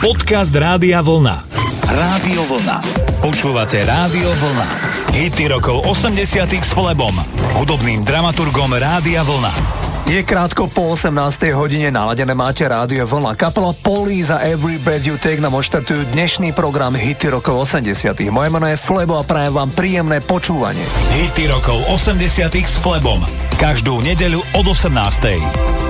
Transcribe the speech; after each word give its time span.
Podcast 0.00 0.56
Rádia 0.56 1.04
Vlna. 1.04 1.44
Rádio 1.84 2.48
Vlna. 2.48 2.80
Počúvate 3.20 3.84
Rádio 3.84 4.32
Vlna. 4.32 4.68
Hity 5.12 5.52
rokov 5.52 5.84
80 5.84 6.48
s 6.56 6.72
Flebom, 6.72 7.12
hudobným 7.60 8.00
dramaturgom 8.08 8.72
Rádia 8.80 9.20
Vlna. 9.20 9.52
Je 10.08 10.24
krátko 10.24 10.72
po 10.72 10.96
18. 10.96 11.12
hodine, 11.52 11.92
naladené 11.92 12.32
máte 12.32 12.64
rádio 12.64 13.04
Vlna. 13.04 13.36
Kapela 13.36 13.76
Police 13.84 14.32
a 14.32 14.40
Every 14.40 14.80
Breath 14.80 15.04
You 15.04 15.20
Take 15.20 15.44
nám 15.44 15.52
odštartujú 15.60 16.16
dnešný 16.16 16.56
program 16.56 16.96
Hity 16.96 17.28
rokov 17.28 17.68
80. 17.68 18.16
Moje 18.32 18.48
meno 18.48 18.72
je 18.72 18.80
Flebo 18.80 19.20
a 19.20 19.22
prajem 19.28 19.52
vám 19.52 19.68
príjemné 19.68 20.24
počúvanie. 20.24 20.80
Hity 21.20 21.52
rokov 21.52 21.76
80 21.92 22.48
s 22.56 22.80
Flebom. 22.80 23.20
Každú 23.60 24.00
nedeľu 24.00 24.40
od 24.56 24.64
18. 24.64 25.89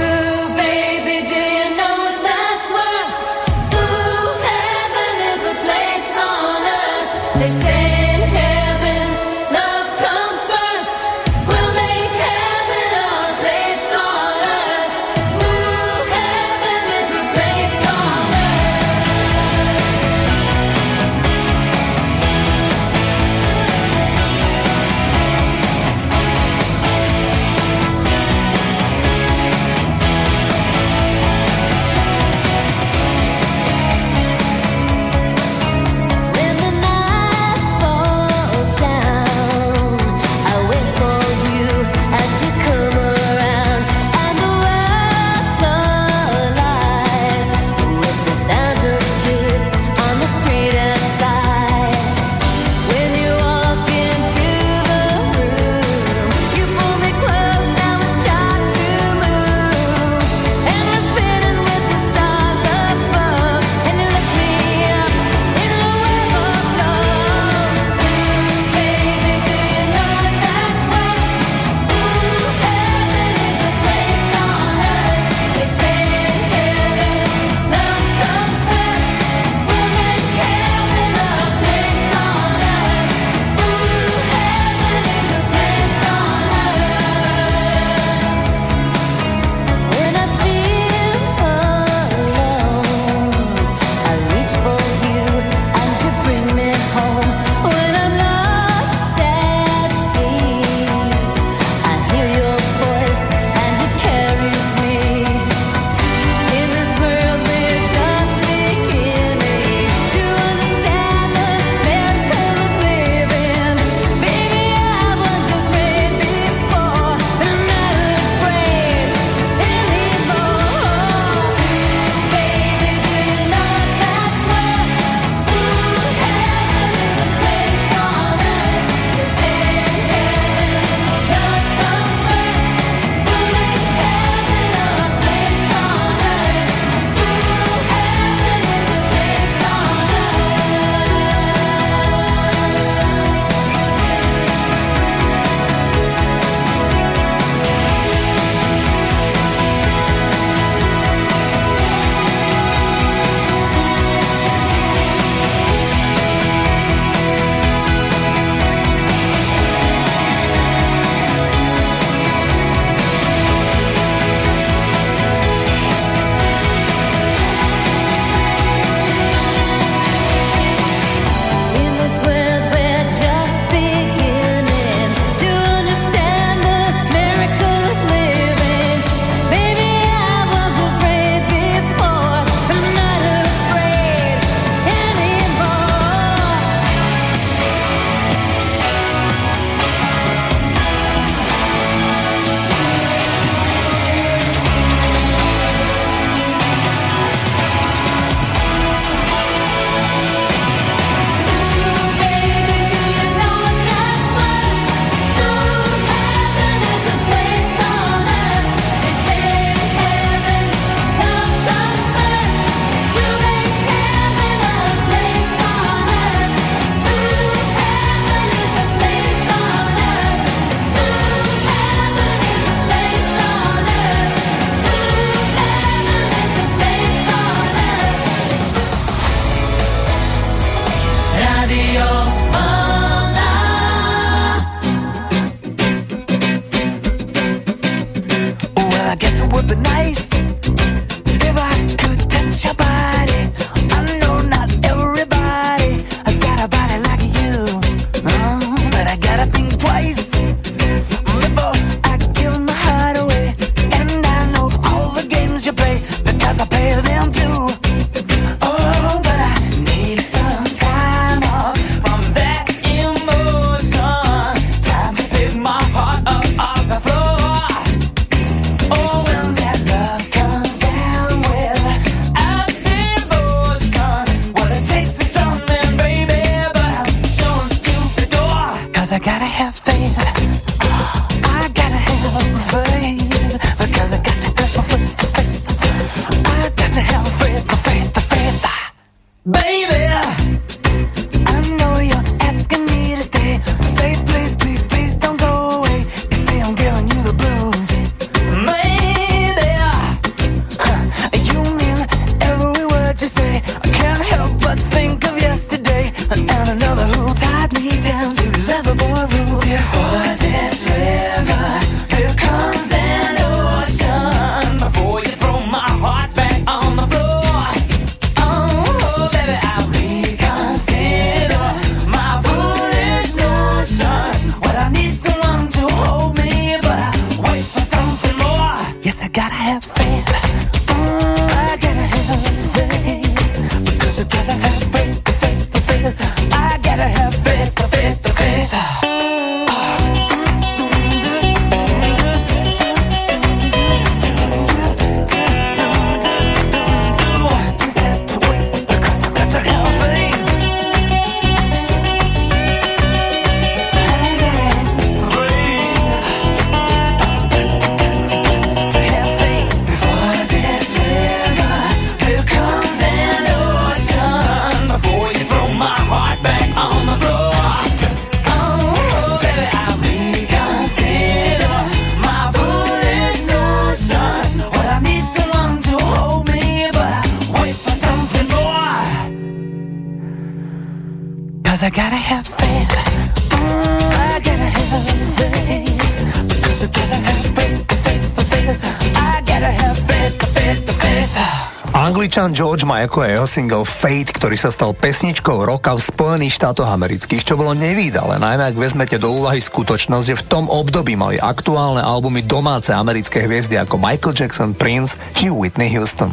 jeho 393.41 393.49
single 393.49 393.89
Fate, 393.89 394.37
ktorý 394.37 394.53
sa 394.53 394.69
stal 394.69 394.93
pesničkou 394.93 395.65
roka 395.65 395.97
v 395.97 396.05
Spojených 396.13 396.61
štátoch 396.61 396.85
amerických, 396.85 397.41
čo 397.41 397.57
bolo 397.57 397.73
nevídale, 397.73 398.37
najmä 398.37 398.69
ak 398.69 398.77
vezmete 398.77 399.17
do 399.17 399.33
úvahy 399.33 399.57
skutočnosť, 399.57 400.25
že 400.29 400.37
v 400.37 400.45
tom 400.45 400.69
období 400.69 401.17
mali 401.17 401.41
aktuálne 401.41 402.05
albumy 402.05 402.45
domáce 402.45 402.93
americké 402.93 403.49
hviezdy 403.49 403.81
ako 403.81 403.97
Michael 403.97 404.37
Jackson, 404.37 404.77
Prince 404.77 405.17
či 405.33 405.49
Whitney 405.49 405.89
Houston. 405.89 406.29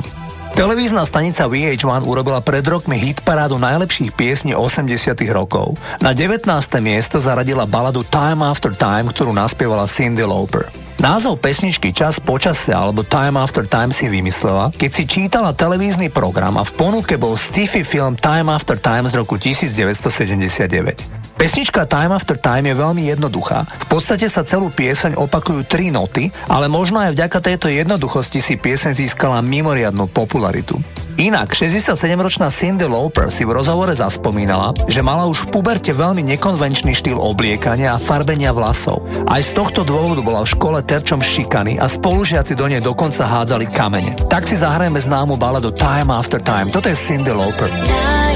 Televízna 0.52 1.08
stanica 1.08 1.48
VH1 1.48 2.04
urobila 2.04 2.44
pred 2.44 2.66
rokmi 2.68 3.00
hit 3.00 3.24
parádu 3.24 3.56
najlepších 3.56 4.12
piesní 4.12 4.52
80 4.52 5.16
rokov. 5.32 5.80
Na 6.04 6.12
19. 6.12 6.44
miesto 6.84 7.24
zaradila 7.24 7.64
baladu 7.64 8.04
Time 8.04 8.44
After 8.44 8.76
Time, 8.76 9.08
ktorú 9.08 9.32
naspievala 9.32 9.88
Cindy 9.88 10.28
Lauper. 10.28 10.68
Názov 10.98 11.38
pesničky 11.38 11.94
Čas 11.94 12.18
počasia 12.18 12.74
alebo 12.74 13.06
Time 13.06 13.38
After 13.38 13.62
Time 13.62 13.94
si 13.94 14.10
vymyslela, 14.10 14.74
keď 14.74 14.90
si 14.90 15.06
čítala 15.06 15.54
televízny 15.54 16.10
program 16.10 16.58
a 16.58 16.66
v 16.66 16.74
ponuke 16.74 17.14
bol 17.14 17.38
sci-fi 17.38 17.86
film 17.86 18.18
Time 18.18 18.50
After 18.50 18.74
Time 18.74 19.06
z 19.06 19.14
roku 19.14 19.38
1979. 19.38 21.38
Pesnička 21.38 21.86
Time 21.86 22.10
After 22.10 22.34
Time 22.34 22.66
je 22.66 22.74
veľmi 22.74 23.14
jednoduchá. 23.14 23.62
V 23.86 23.94
podstate 23.94 24.26
sa 24.26 24.42
celú 24.42 24.74
pieseň 24.74 25.14
opakujú 25.14 25.62
tri 25.70 25.94
noty, 25.94 26.34
ale 26.50 26.66
možno 26.66 26.98
aj 26.98 27.14
vďaka 27.14 27.46
tejto 27.46 27.70
jednoduchosti 27.70 28.42
si 28.42 28.58
pieseň 28.58 28.98
získala 28.98 29.38
mimoriadnu 29.38 30.10
popularitu. 30.10 30.82
Inak, 31.18 31.50
67-ročná 31.50 32.46
Cindy 32.46 32.86
Lauper 32.86 33.26
si 33.26 33.42
v 33.42 33.50
rozhovore 33.50 33.90
zaspomínala, 33.90 34.70
že 34.86 35.02
mala 35.02 35.26
už 35.26 35.50
v 35.50 35.58
puberte 35.58 35.90
veľmi 35.90 36.22
nekonvenčný 36.22 36.94
štýl 36.94 37.18
obliekania 37.18 37.98
a 37.98 37.98
farbenia 37.98 38.54
vlasov. 38.54 39.02
Aj 39.26 39.42
z 39.42 39.50
tohto 39.50 39.82
dôvodu 39.82 40.22
bola 40.22 40.46
v 40.46 40.52
škole 40.54 40.78
terčom 40.78 41.18
šikany 41.18 41.82
a 41.82 41.90
spolužiaci 41.90 42.54
do 42.54 42.70
nej 42.70 42.78
dokonca 42.78 43.26
hádzali 43.26 43.66
kamene. 43.66 44.14
Tak 44.30 44.46
si 44.46 44.62
zahrajeme 44.62 45.02
známu 45.02 45.34
baladu 45.34 45.74
Time 45.74 46.14
After 46.14 46.38
Time. 46.38 46.70
Toto 46.70 46.86
je 46.86 46.94
Cindy 46.94 47.34
Lauper. 47.34 47.66
Time 47.66 48.27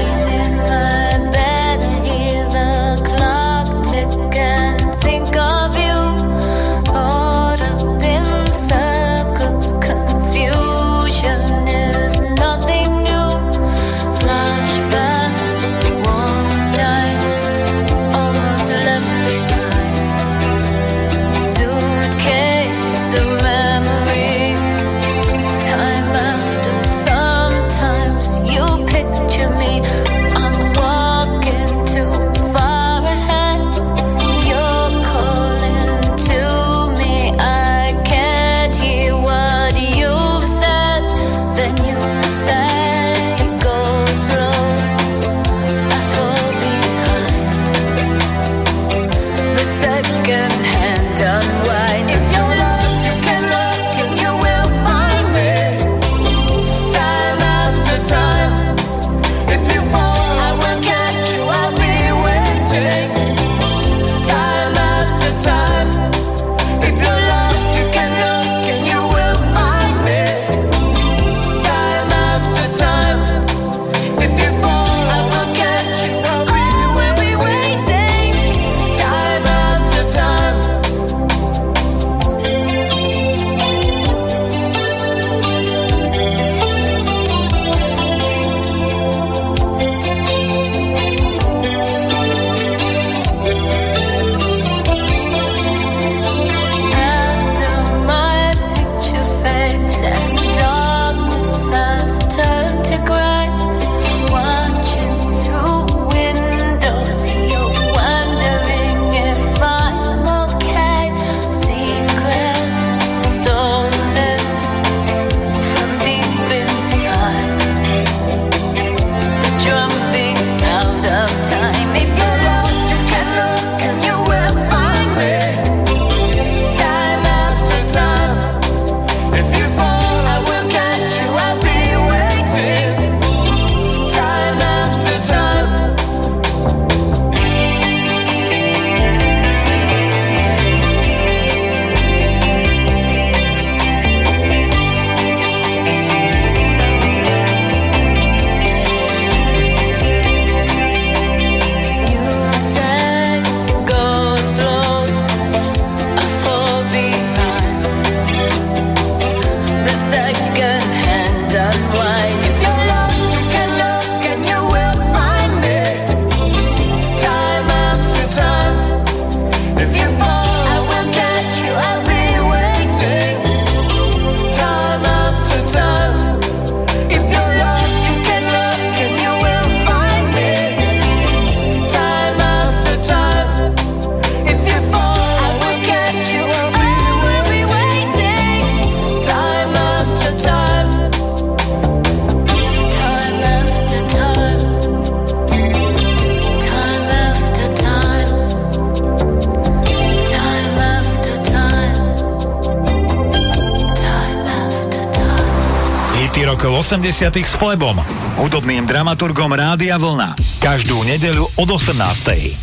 90. 207.13 207.45
s 207.45 207.53
Flebom, 207.61 207.93
hudobným 208.41 208.89
dramaturgom 208.89 209.53
Rádia 209.53 210.01
Vlna. 210.01 210.33
Každú 210.57 211.05
nedeľu 211.05 211.45
od 211.61 211.69
18. 211.69 212.62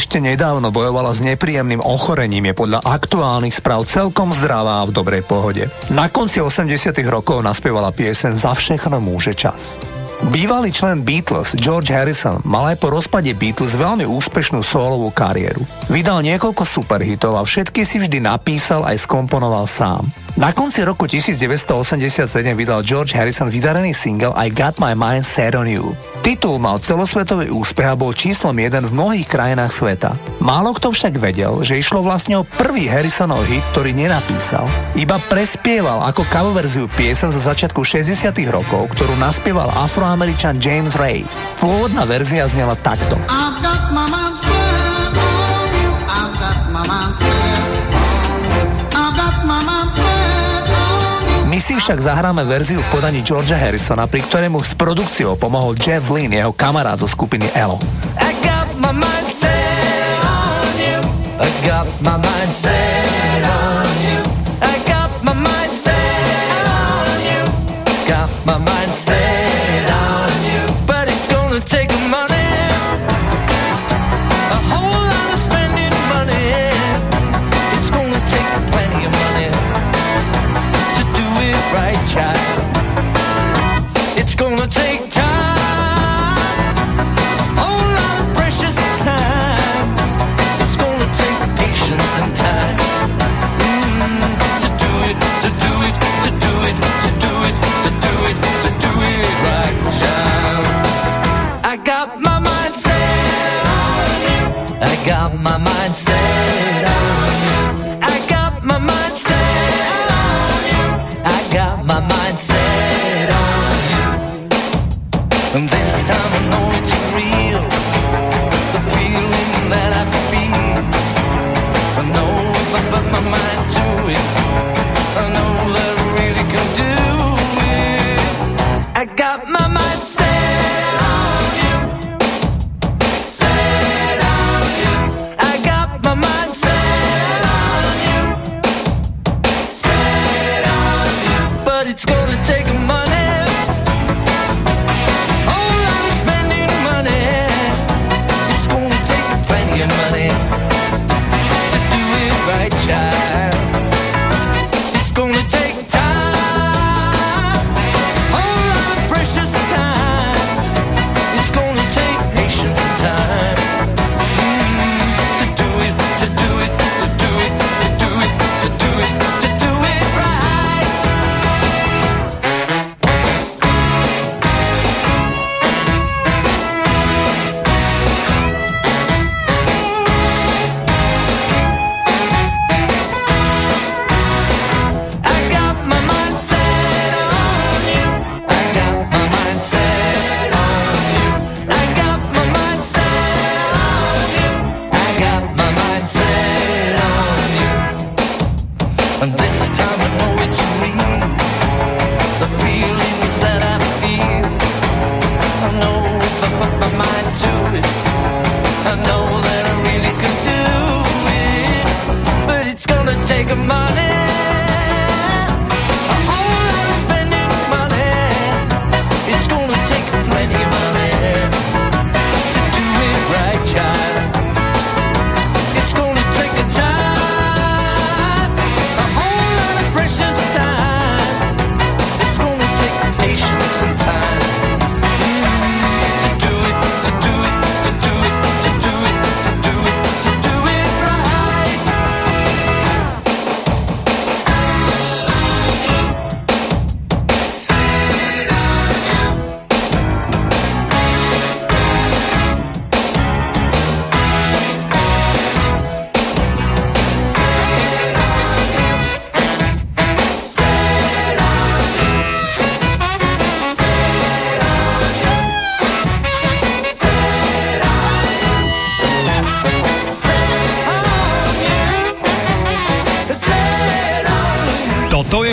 ešte 0.00 0.16
nedávno 0.16 0.72
bojovala 0.72 1.12
s 1.12 1.20
nepríjemným 1.20 1.84
ochorením, 1.84 2.48
je 2.48 2.54
podľa 2.56 2.80
aktuálnych 2.88 3.52
správ 3.52 3.84
celkom 3.84 4.32
zdravá 4.32 4.80
a 4.80 4.88
v 4.88 4.96
dobrej 4.96 5.28
pohode. 5.28 5.68
Na 5.92 6.08
konci 6.08 6.40
80 6.40 6.96
rokov 7.12 7.44
naspievala 7.44 7.92
piesen 7.92 8.32
Za 8.32 8.56
všechno 8.56 8.96
môže 8.96 9.36
čas. 9.36 9.76
Bývalý 10.32 10.72
člen 10.72 11.04
Beatles, 11.04 11.52
George 11.52 11.92
Harrison, 11.92 12.40
mal 12.48 12.72
aj 12.72 12.80
po 12.80 12.88
rozpade 12.88 13.28
Beatles 13.36 13.76
veľmi 13.76 14.08
úspešnú 14.08 14.64
solovú 14.64 15.12
kariéru. 15.12 15.64
Vydal 15.90 16.22
niekoľko 16.22 16.62
superhitov 16.62 17.34
a 17.34 17.42
všetky 17.42 17.82
si 17.82 17.98
vždy 17.98 18.22
napísal 18.22 18.86
aj 18.86 19.10
skomponoval 19.10 19.66
sám. 19.66 20.06
Na 20.38 20.54
konci 20.54 20.86
roku 20.86 21.10
1987 21.10 22.30
vydal 22.54 22.86
George 22.86 23.10
Harrison 23.18 23.50
vydarený 23.50 23.90
single 23.90 24.30
I 24.38 24.54
Got 24.54 24.78
My 24.78 24.94
Mind 24.94 25.26
Set 25.26 25.58
On 25.58 25.66
You. 25.66 25.90
Titul 26.22 26.62
mal 26.62 26.78
celosvetový 26.78 27.50
úspech 27.50 27.90
a 27.90 27.98
bol 27.98 28.14
číslom 28.14 28.54
jeden 28.54 28.86
v 28.86 28.94
mnohých 28.94 29.26
krajinách 29.26 29.74
sveta. 29.74 30.14
Málo 30.38 30.78
kto 30.78 30.94
však 30.94 31.18
vedel, 31.18 31.58
že 31.66 31.82
išlo 31.82 32.06
vlastne 32.06 32.38
o 32.38 32.46
prvý 32.46 32.86
Harrisonov 32.86 33.42
hit, 33.50 33.66
ktorý 33.74 33.90
nenapísal. 33.90 34.70
Iba 34.94 35.18
prespieval 35.26 36.06
ako 36.06 36.22
coververziu 36.30 36.86
piesa 36.94 37.34
zo 37.34 37.42
začiatku 37.42 37.82
60 37.82 38.30
rokov, 38.46 38.94
ktorú 38.94 39.18
naspieval 39.18 39.66
afroameričan 39.74 40.62
James 40.62 40.94
Ray. 40.94 41.26
Pôvodná 41.58 42.06
verzia 42.06 42.46
znela 42.46 42.78
takto. 42.78 43.18
I've 43.26 43.58
got 43.58 43.90
my 43.90 44.06
si 44.38 44.69
však 51.80 52.12
zahráme 52.12 52.44
verziu 52.44 52.84
v 52.84 52.92
podaní 52.92 53.24
Georgia 53.24 53.56
Harrisona, 53.56 54.04
pri 54.04 54.20
ktorému 54.20 54.60
s 54.60 54.76
produkciou 54.76 55.40
pomohol 55.40 55.72
Jeff 55.80 56.12
Lynn, 56.12 56.36
jeho 56.36 56.52
kamarát 56.52 57.00
zo 57.00 57.08
skupiny 57.08 57.48
Elo. 57.56 57.80
I 58.20 58.36
got 58.44 58.68
my 58.76 58.92
mind 58.92 59.28
set 59.32 60.20
on 60.28 60.76
you. 60.76 61.00
I 61.40 61.48
got 61.64 61.88
my 62.04 62.20
mind 62.20 62.52
set 62.52 63.29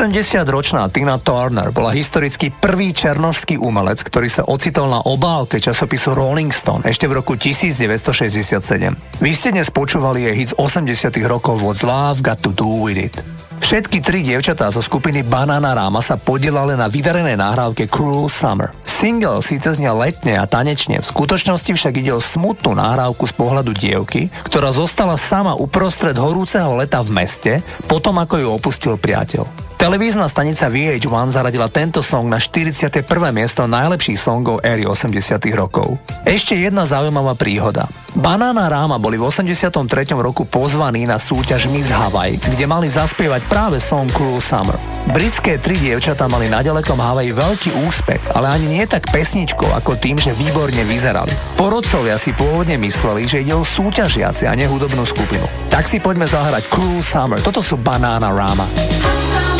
80-ročná 0.00 0.88
Tina 0.88 1.20
Turner 1.20 1.68
bola 1.76 1.92
historicky 1.92 2.48
prvý 2.48 2.96
černošský 2.96 3.60
umelec, 3.60 4.00
ktorý 4.00 4.32
sa 4.32 4.48
ocitol 4.48 4.88
na 4.88 5.04
obálke 5.04 5.60
časopisu 5.60 6.16
Rolling 6.16 6.48
Stone 6.48 6.88
ešte 6.88 7.04
v 7.04 7.20
roku 7.20 7.36
1967. 7.36 9.20
Vy 9.20 9.30
ste 9.36 9.52
dnes 9.52 9.68
počúvali 9.68 10.24
jej 10.24 10.34
hit 10.40 10.48
z 10.48 10.54
80 10.56 11.20
rokov 11.28 11.60
od 11.60 11.76
Love 11.84 12.24
Got 12.24 12.40
To 12.48 12.56
Do 12.56 12.80
With 12.80 12.96
It. 12.96 13.20
Všetky 13.60 14.00
tri 14.00 14.24
dievčatá 14.24 14.72
zo 14.72 14.80
skupiny 14.80 15.20
Banana 15.20 15.76
Rama 15.76 16.00
sa 16.00 16.16
podielali 16.16 16.80
na 16.80 16.88
vydarenej 16.88 17.36
nahrávke 17.36 17.84
Cruel 17.84 18.32
Summer. 18.32 18.72
Single 18.88 19.44
síce 19.44 19.68
znie 19.76 19.92
letne 19.92 20.40
a 20.40 20.48
tanečne, 20.48 21.04
v 21.04 21.10
skutočnosti 21.12 21.76
však 21.76 22.00
ide 22.00 22.16
o 22.16 22.24
smutnú 22.24 22.72
nahrávku 22.72 23.28
z 23.28 23.36
pohľadu 23.36 23.76
dievky, 23.76 24.32
ktorá 24.48 24.72
zostala 24.72 25.20
sama 25.20 25.52
uprostred 25.60 26.16
horúceho 26.16 26.72
leta 26.80 27.04
v 27.04 27.12
meste, 27.12 27.52
potom 27.84 28.16
ako 28.16 28.40
ju 28.40 28.48
opustil 28.48 28.96
priateľ. 28.96 29.69
Televízna 29.80 30.28
stanica 30.28 30.68
VH1 30.68 31.32
zaradila 31.32 31.64
tento 31.72 32.04
song 32.04 32.28
na 32.28 32.36
41. 32.36 33.00
miesto 33.32 33.64
najlepších 33.64 34.20
songov 34.20 34.60
éry 34.60 34.84
80 34.84 35.40
rokov. 35.56 35.96
Ešte 36.28 36.52
jedna 36.52 36.84
zaujímavá 36.84 37.32
príhoda. 37.32 37.88
Banana 38.12 38.68
Rama 38.68 39.00
boli 39.00 39.16
v 39.16 39.24
83. 39.24 39.72
roku 40.20 40.44
pozvaní 40.44 41.08
na 41.08 41.16
súťaž 41.16 41.72
Miss 41.72 41.88
Hawaii, 41.88 42.36
kde 42.36 42.68
mali 42.68 42.92
zaspievať 42.92 43.40
práve 43.48 43.80
song 43.80 44.04
Cruel 44.12 44.44
Summer. 44.44 44.76
Britské 45.16 45.56
tri 45.56 45.80
dievčatá 45.80 46.28
mali 46.28 46.52
na 46.52 46.60
ďalekom 46.60 47.00
Hawaii 47.00 47.32
veľký 47.32 47.80
úspech, 47.80 48.36
ale 48.36 48.52
ani 48.52 48.76
nie 48.76 48.84
tak 48.84 49.08
pesničkou 49.08 49.72
ako 49.80 49.96
tým, 49.96 50.20
že 50.20 50.36
výborne 50.36 50.84
vyzerali. 50.84 51.32
Porodcovia 51.56 52.20
si 52.20 52.36
pôvodne 52.36 52.76
mysleli, 52.84 53.24
že 53.24 53.40
ide 53.40 53.56
o 53.56 53.64
súťažiaci 53.64 54.44
a 54.44 54.52
nehudobnú 54.52 55.08
skupinu. 55.08 55.72
Tak 55.72 55.88
si 55.88 56.04
poďme 56.04 56.28
zahrať 56.28 56.68
Cruel 56.68 57.00
Summer. 57.00 57.40
Toto 57.40 57.64
sú 57.64 57.80
Banana 57.80 58.28
Rama. 58.28 58.68
sú 58.68 59.59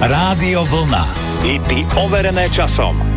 Rádio 0.00 0.64
Vlna. 0.64 1.04
Hity 1.44 1.84
overené 2.00 2.48
časom. 2.48 3.09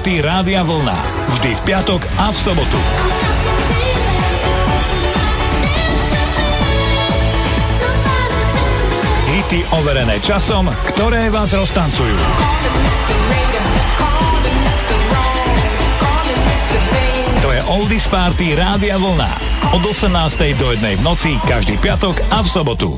Party 0.00 0.24
Rádia 0.24 0.64
Vlna. 0.64 0.96
Vždy 1.28 1.60
v 1.60 1.60
piatok 1.60 2.00
a 2.24 2.32
v 2.32 2.36
sobotu. 2.40 2.80
Hity 9.28 9.60
overené 9.76 10.16
časom, 10.24 10.72
ktoré 10.96 11.28
vás 11.28 11.52
roztancujú. 11.52 12.16
To 17.44 17.48
je 17.52 17.60
Oldies 17.68 18.08
Party 18.08 18.56
Rádia 18.56 18.96
Vlna. 18.96 19.28
Od 19.76 19.84
18. 19.84 20.16
do 20.56 20.72
1. 20.80 20.96
v 20.96 21.02
noci, 21.04 21.36
každý 21.44 21.76
piatok 21.76 22.16
a 22.32 22.40
v 22.40 22.48
sobotu. 22.48 22.96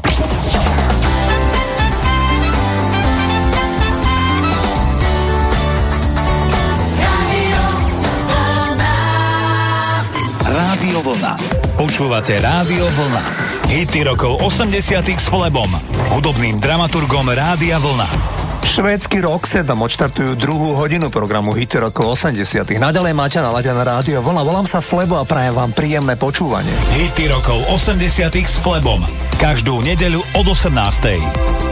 Počúvate 11.83 12.39
Rádio 12.39 12.87
Vlna. 12.87 13.23
Hity 13.67 14.07
rokov 14.07 14.39
80 14.39 15.03
s 15.03 15.27
Flebom, 15.27 15.67
hudobným 16.15 16.63
dramaturgom 16.63 17.27
Rádia 17.27 17.83
Vlna. 17.83 18.07
Švédsky 18.63 19.19
set 19.43 19.67
nám 19.67 19.83
odštartujú 19.83 20.39
druhú 20.39 20.79
hodinu 20.79 21.11
programu 21.11 21.51
Hity 21.51 21.83
rokov 21.83 22.15
80 22.15 22.79
Naďalej 22.79 23.19
máte 23.19 23.43
naladené 23.43 23.83
rádio 23.83 24.23
Vlna. 24.23 24.47
Volám 24.47 24.63
sa 24.63 24.79
Flebo 24.79 25.19
a 25.19 25.27
prajem 25.27 25.59
vám 25.59 25.75
príjemné 25.75 26.15
počúvanie. 26.15 26.71
Hity 27.03 27.27
rokov 27.27 27.59
80 27.75 28.31
s 28.31 28.63
Flebom. 28.63 29.03
Každú 29.43 29.83
nedeľu 29.83 30.23
od 30.39 30.55
18. 30.55 31.72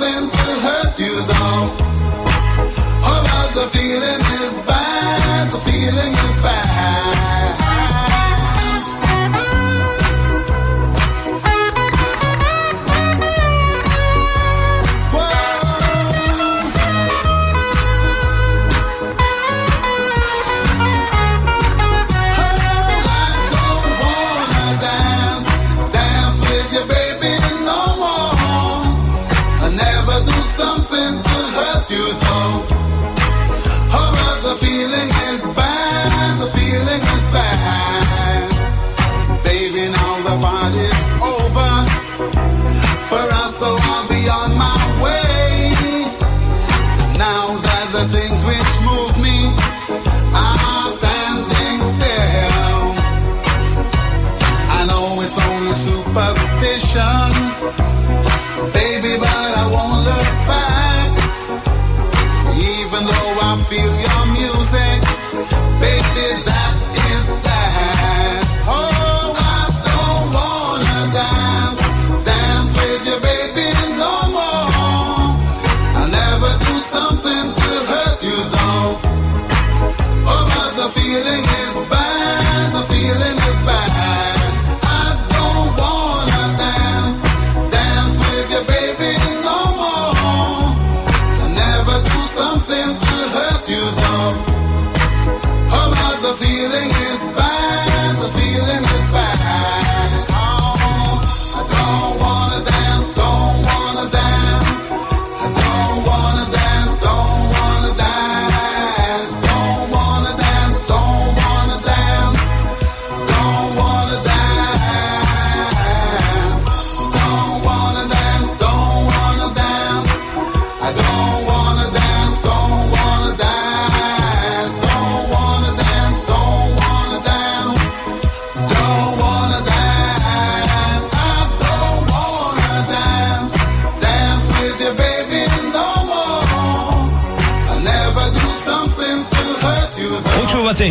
nothing 0.00 0.30
to 0.30 0.50
hurt 0.64 0.98
you 0.98 1.14
though. 1.28 1.76
Oh, 3.04 3.22
but 3.32 3.50
the 3.54 3.78
feeling 3.78 4.20
is 4.42 4.58
bad, 4.66 5.52
the 5.52 5.58
feeling 5.58 6.12
is 6.12 6.40
bad. 6.40 6.79
ocean 56.92 57.99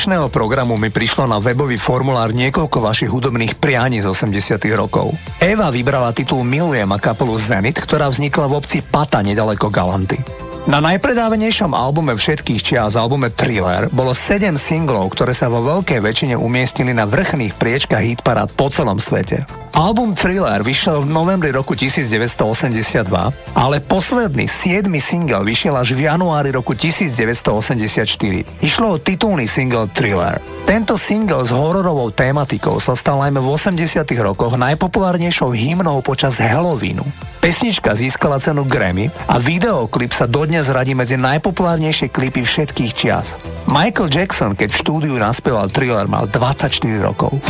Dnešného 0.00 0.32
programu 0.32 0.80
mi 0.80 0.88
prišlo 0.88 1.28
na 1.28 1.44
webový 1.44 1.76
formulár 1.76 2.32
niekoľko 2.32 2.80
vašich 2.80 3.12
hudobných 3.12 3.60
prianí 3.60 4.00
z 4.00 4.08
80 4.08 4.56
rokov. 4.72 5.12
Eva 5.44 5.68
vybrala 5.68 6.16
titul 6.16 6.40
Milujem 6.40 6.88
a 6.88 6.96
kapelu 6.96 7.36
Zenit, 7.36 7.76
ktorá 7.76 8.08
vznikla 8.08 8.48
v 8.48 8.64
obci 8.64 8.80
Pata 8.80 9.20
nedaleko 9.20 9.68
Galanty. 9.68 10.39
Na 10.70 10.78
najpredávenejšom 10.78 11.74
albume 11.74 12.14
všetkých 12.14 12.62
čias, 12.62 12.94
albume 12.94 13.26
Thriller, 13.26 13.90
bolo 13.90 14.14
7 14.14 14.54
singlov, 14.54 15.10
ktoré 15.10 15.34
sa 15.34 15.50
vo 15.50 15.58
veľkej 15.66 15.98
väčšine 15.98 16.38
umiestnili 16.38 16.94
na 16.94 17.10
vrchných 17.10 17.58
priečkách 17.58 17.98
hitparád 17.98 18.54
po 18.54 18.70
celom 18.70 19.02
svete. 19.02 19.42
Album 19.74 20.14
Thriller 20.14 20.62
vyšiel 20.62 21.02
v 21.02 21.10
novembri 21.10 21.50
roku 21.50 21.74
1982, 21.74 23.02
ale 23.58 23.82
posledný 23.82 24.46
7. 24.46 24.86
single 25.02 25.42
vyšiel 25.42 25.74
až 25.74 25.90
v 25.98 26.06
januári 26.06 26.54
roku 26.54 26.78
1984. 26.78 28.62
Išlo 28.62 28.94
o 28.94 29.02
titulný 29.02 29.50
single 29.50 29.90
Thriller. 29.90 30.38
Tento 30.70 30.94
single 30.94 31.42
s 31.42 31.50
hororovou 31.50 32.14
tématikou 32.14 32.78
sa 32.78 32.94
stal 32.94 33.18
najmä 33.18 33.42
v 33.42 33.58
80 33.58 34.06
rokoch 34.22 34.54
najpopulárnejšou 34.54 35.50
hymnou 35.50 35.98
počas 36.06 36.38
Halloweenu. 36.38 37.29
Pesnička 37.40 37.96
získala 37.96 38.36
cenu 38.36 38.68
Grammy 38.68 39.08
a 39.24 39.40
videoklip 39.40 40.12
sa 40.12 40.28
dodnes 40.28 40.68
radí 40.68 40.92
medzi 40.92 41.16
najpopulárnejšie 41.16 42.12
klipy 42.12 42.44
všetkých 42.44 42.92
čias. 42.92 43.40
Michael 43.64 44.12
Jackson, 44.12 44.52
keď 44.52 44.68
v 44.68 44.80
štúdiu 44.84 45.14
naspieval 45.16 45.72
Thriller, 45.72 46.04
mal 46.04 46.28
24 46.28 46.68
rokov. 47.00 47.40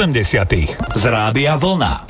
80 0.00 0.52
z 0.96 1.04
Rádia 1.04 1.58
Vlna. 1.58 2.09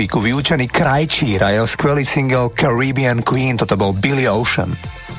Karibiku 0.00 0.24
vyučený 0.24 0.72
krajčír 0.72 1.44
a 1.44 1.52
jeho 1.52 1.68
skvelý 1.68 2.08
single 2.08 2.48
Caribbean 2.56 3.20
Queen, 3.20 3.60
toto 3.60 3.76
bol 3.76 3.92
Billy 3.92 4.24
Ocean. 4.24 4.72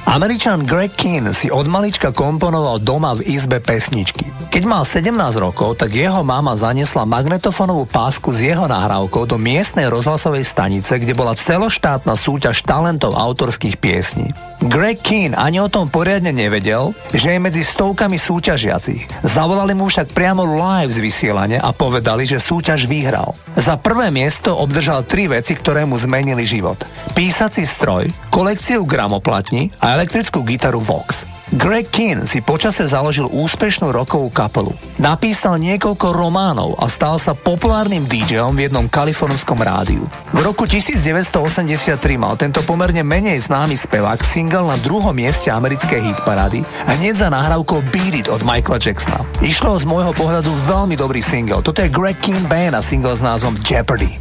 Američan 0.10 0.66
Greg 0.66 0.98
Keen 0.98 1.30
si 1.38 1.54
od 1.54 1.70
malička 1.70 2.10
komponoval 2.10 2.82
doma 2.82 3.14
v 3.14 3.30
izbe 3.30 3.62
pesničky. 3.62 4.26
Keď 4.50 4.64
mal 4.66 4.82
17 4.82 5.14
rokov, 5.38 5.78
tak 5.78 5.94
jeho 5.94 6.26
mama 6.26 6.58
zaniesla 6.58 7.06
magnetofónovú 7.06 7.86
pásku 7.86 8.34
s 8.34 8.42
jeho 8.42 8.66
nahrávkou 8.66 9.30
do 9.30 9.38
miestnej 9.38 9.86
rozhlasovej 9.86 10.44
stanice, 10.50 10.98
kde 10.98 11.14
bola 11.14 11.38
celoštátna 11.38 12.18
súťaž 12.18 12.66
talentov 12.66 13.14
autorských 13.14 13.78
piesní. 13.78 14.34
Greg 14.66 15.06
Keen 15.06 15.38
ani 15.38 15.62
o 15.62 15.70
tom 15.70 15.94
poriadne 15.94 16.34
nevedel, 16.34 16.98
že 17.14 17.38
je 17.38 17.40
medzi 17.40 17.62
stovkami 17.62 18.18
súťažiacich. 18.18 19.22
Zavolali 19.22 19.78
mu 19.78 19.88
však 19.88 20.12
priamo 20.12 20.44
live 20.44 20.92
z 20.92 21.00
vysielania 21.00 21.62
a 21.62 21.70
povedali, 21.72 22.26
že 22.26 22.42
súťaž 22.42 22.90
vyhral. 22.90 23.38
Za 23.62 23.78
prvé 23.78 24.10
miesto 24.10 24.58
obdržal 24.58 25.06
tri 25.06 25.30
veci, 25.30 25.54
ktoré 25.54 25.86
mu 25.86 25.94
zmenili 25.94 26.50
život. 26.50 26.82
Písací 27.14 27.62
stroj, 27.62 28.10
kolekciu 28.34 28.82
gramoplatní 28.90 29.70
a 29.78 29.94
elektrickú 29.94 30.42
gitaru 30.42 30.82
Vox. 30.82 31.30
Greg 31.54 31.94
Keen 31.94 32.26
si 32.26 32.42
počase 32.42 32.90
založil 32.90 33.30
úspešnú 33.30 33.94
rokovú 33.94 34.34
kapelu. 34.34 34.74
Napísal 35.02 35.58
niekoľko 35.58 36.14
románov 36.14 36.78
a 36.78 36.86
stal 36.86 37.18
sa 37.18 37.34
populárnym 37.34 38.06
DJom 38.06 38.54
v 38.54 38.70
jednom 38.70 38.86
kalifornskom 38.86 39.58
rádiu. 39.58 40.06
V 40.30 40.40
roku 40.46 40.70
1983 40.70 41.98
mal 42.22 42.38
tento 42.38 42.62
pomerne 42.62 43.02
menej 43.02 43.42
známy 43.42 43.74
spevák 43.82 44.22
single 44.22 44.70
na 44.70 44.78
druhom 44.86 45.10
mieste 45.10 45.50
americkej 45.50 46.06
hitparády 46.06 46.62
hneď 46.86 47.18
za 47.18 47.34
nahrávkou 47.34 47.82
Beat 47.90 48.14
It 48.14 48.28
od 48.30 48.46
Michaela 48.46 48.78
Jacksona. 48.78 49.26
Išlo 49.42 49.82
z 49.82 49.90
môjho 49.90 50.14
pohľadu 50.14 50.54
veľmi 50.70 50.94
dobrý 50.94 51.26
single. 51.26 51.66
Toto 51.66 51.82
je 51.82 51.90
Greg 51.90 52.22
Keen 52.22 52.46
Band 52.46 52.78
a 52.78 52.86
single 52.86 53.18
s 53.18 53.26
názvom 53.26 53.58
Jeopardy. 53.58 54.21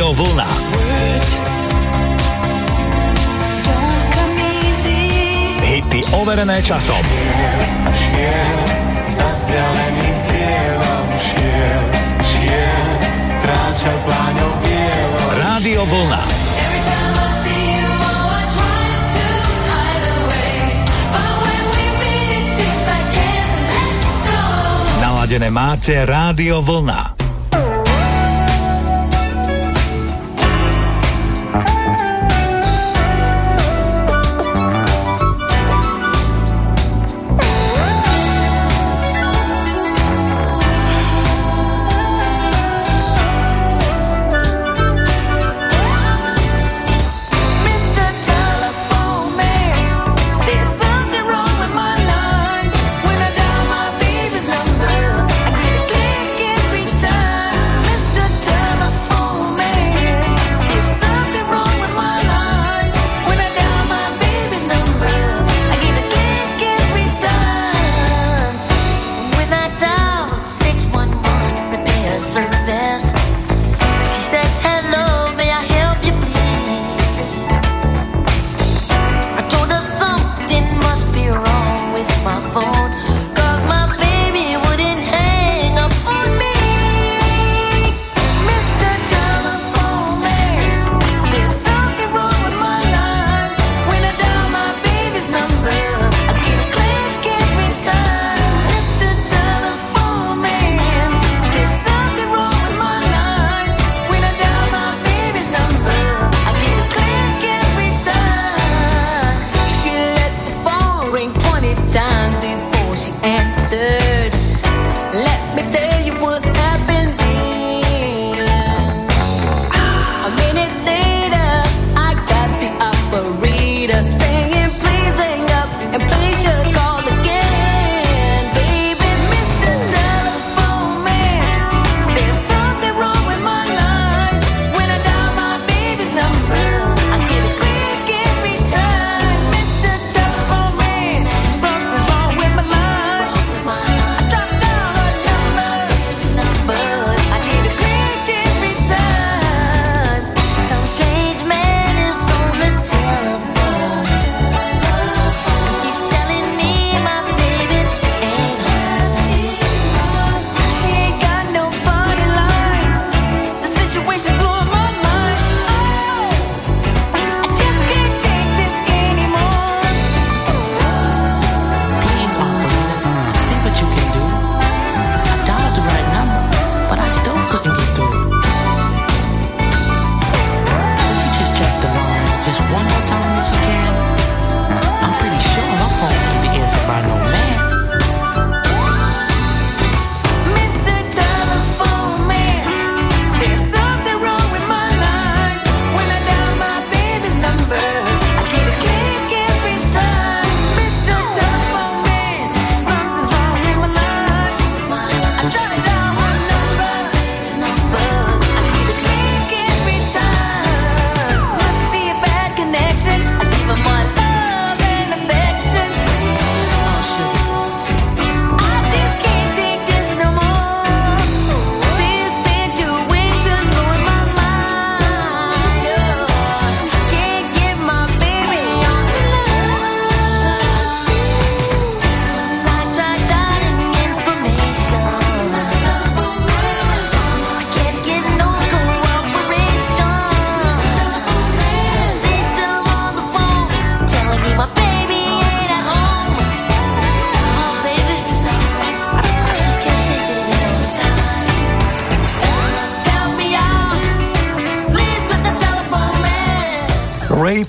Rádio 0.00 0.16
Vlna. 0.16 0.48
Hity 5.60 6.00
overené 6.16 6.64
časom. 6.64 7.04
Šiel, 7.92 8.56
za 9.12 9.28
vzdialeným 9.28 10.14
cieľom 10.16 11.04
šiel, 11.20 11.84
šiel. 12.24 12.88
Rádio 15.36 15.84
Vlna. 15.84 16.22
Naladené 25.04 25.52
máte 25.52 26.08
Rádio 26.08 26.64
Vlna. 26.64 26.99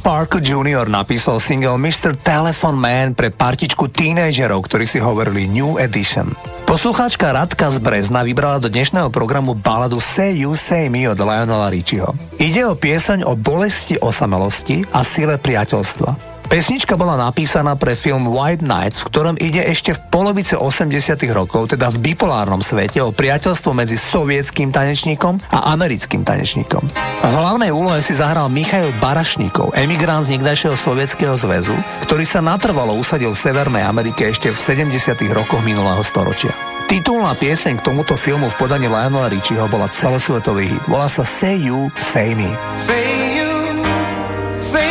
Parker 0.01 0.41
Jr. 0.41 0.89
napísal 0.89 1.37
single 1.37 1.77
Mr. 1.77 2.17
Telephone 2.17 2.73
Man 2.73 3.13
pre 3.13 3.29
partičku 3.29 3.85
tínejdžerov, 3.85 4.65
ktorí 4.65 4.89
si 4.89 4.97
hovorili 4.97 5.45
New 5.45 5.77
Edition. 5.77 6.33
Poslucháčka 6.65 7.29
Radka 7.29 7.69
z 7.69 7.77
Brezna 7.77 8.25
vybrala 8.25 8.57
do 8.57 8.65
dnešného 8.65 9.13
programu 9.13 9.53
baladu 9.53 10.01
Say 10.01 10.41
You 10.41 10.57
Say 10.57 10.89
Me 10.89 11.05
od 11.05 11.21
Lionela 11.21 11.69
Richieho. 11.69 12.17
Ide 12.41 12.65
o 12.65 12.73
pieseň 12.73 13.29
o 13.29 13.37
bolesti 13.37 14.01
osamelosti 14.01 14.89
a 14.89 15.05
sile 15.05 15.37
priateľstva. 15.37 16.30
Pesnička 16.51 16.99
bola 16.99 17.15
napísaná 17.15 17.79
pre 17.79 17.95
film 17.95 18.27
White 18.27 18.59
Nights, 18.59 18.99
v 18.99 19.07
ktorom 19.07 19.39
ide 19.39 19.63
ešte 19.63 19.95
v 19.95 20.03
polovice 20.11 20.59
80 20.59 21.15
rokov, 21.31 21.71
teda 21.71 21.87
v 21.95 22.11
bipolárnom 22.11 22.59
svete, 22.59 22.99
o 22.99 23.15
priateľstvo 23.15 23.71
medzi 23.71 23.95
sovietským 23.95 24.67
tanečníkom 24.67 25.39
a 25.47 25.71
americkým 25.71 26.27
tanečníkom. 26.27 26.83
Hlavnej 27.23 27.71
úlohe 27.71 28.03
si 28.03 28.11
zahral 28.19 28.51
Michail 28.51 28.91
Barašníkov, 28.99 29.79
emigrant 29.79 30.27
z 30.27 30.35
niekdajšieho 30.35 30.75
Sovietskeho 30.75 31.39
zväzu, 31.39 31.71
ktorý 32.03 32.27
sa 32.27 32.43
natrvalo 32.43 32.99
usadil 32.99 33.31
v 33.31 33.39
Severnej 33.39 33.87
Amerike 33.87 34.27
ešte 34.27 34.51
v 34.51 34.59
70 34.91 34.91
rokoch 35.31 35.63
minulého 35.63 36.03
storočia. 36.03 36.51
Titulná 36.91 37.31
pieseň 37.31 37.79
k 37.79 37.85
tomuto 37.87 38.19
filmu 38.19 38.51
v 38.51 38.59
podaní 38.59 38.91
Lionela 38.91 39.31
Richieho 39.31 39.71
bola 39.71 39.87
celosvetový 39.87 40.67
hit. 40.67 40.83
Volá 40.91 41.07
sa 41.07 41.23
Say 41.23 41.63
You, 41.63 41.87
Say 41.95 42.35
Me. 42.35 42.51
Say 42.75 43.07
you, 43.39 43.51
say 44.51 44.90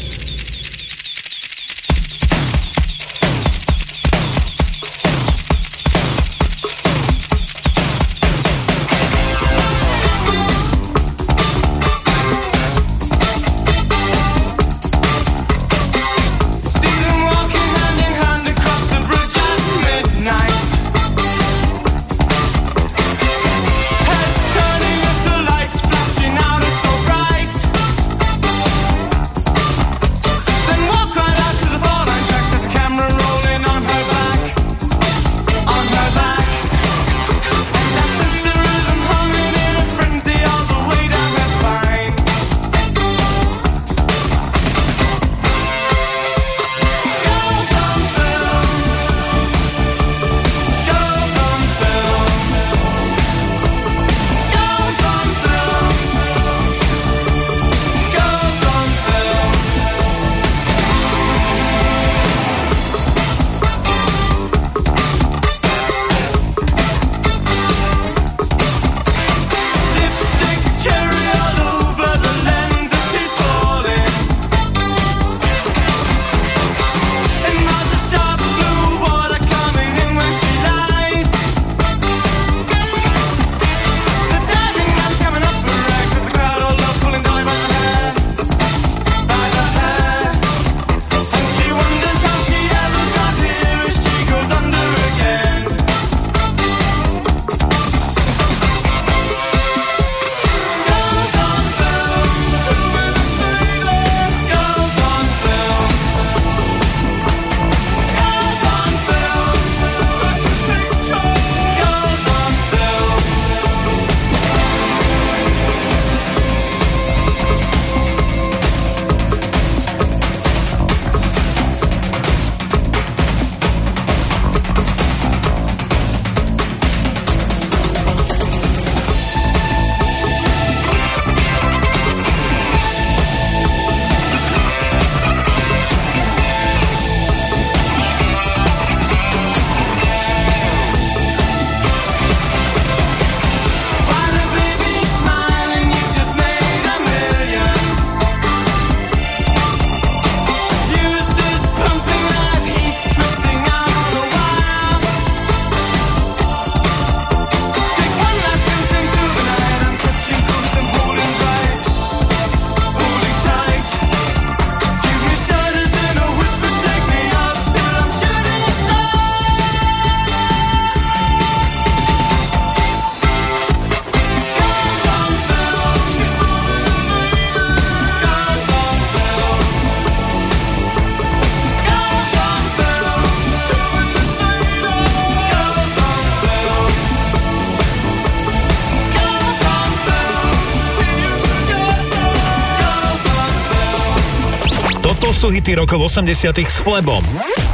hity 195.51 195.75
rokov 195.75 196.07
80 196.07 196.63
s 196.63 196.79
Flebom, 196.79 197.19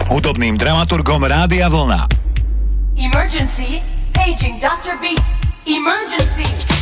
hudobným 0.10 0.58
dramaturgom 0.58 1.22
Rádia 1.22 1.70
Vlna. 1.70 2.10
Emergency, 2.98 3.86
paging 4.18 4.58
Dr. 4.58 4.98
Beat. 4.98 5.22
Emergency. 5.70 6.77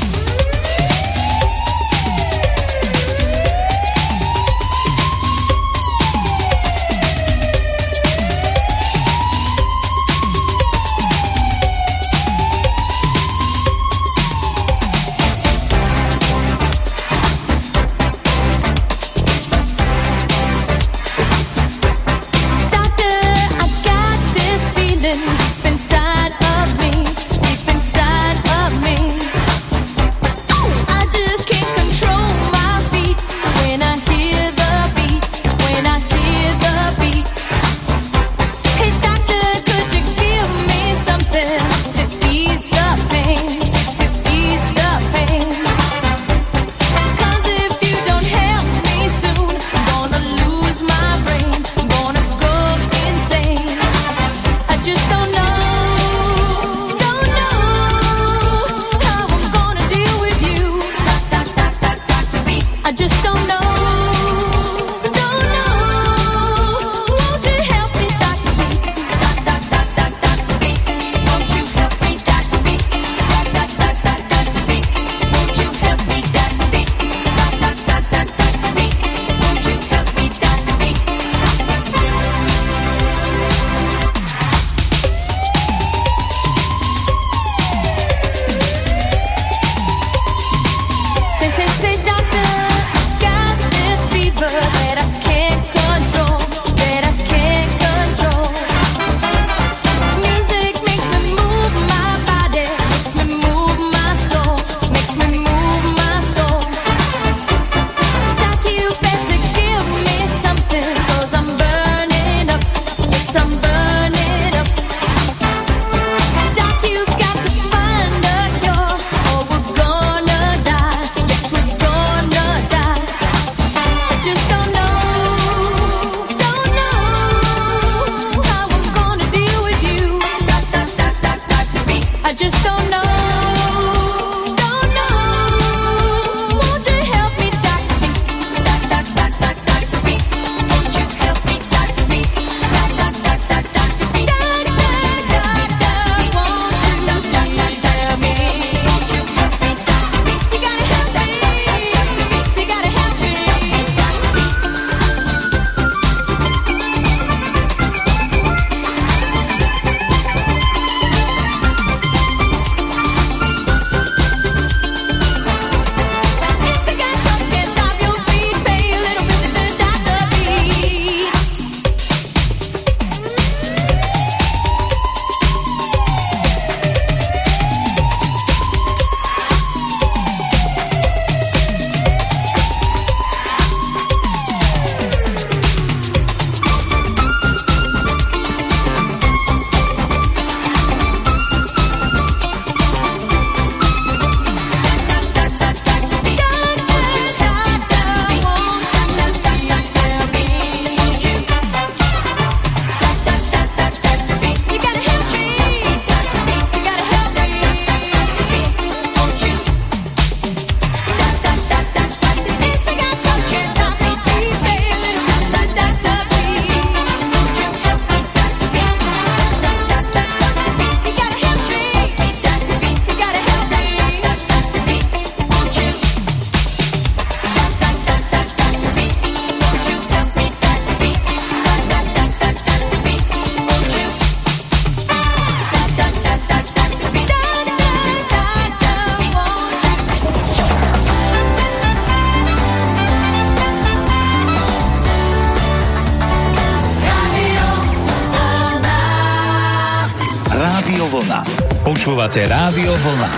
počúvate 252.36 252.52
Rádio 252.52 252.92
Vlna. 252.92 253.30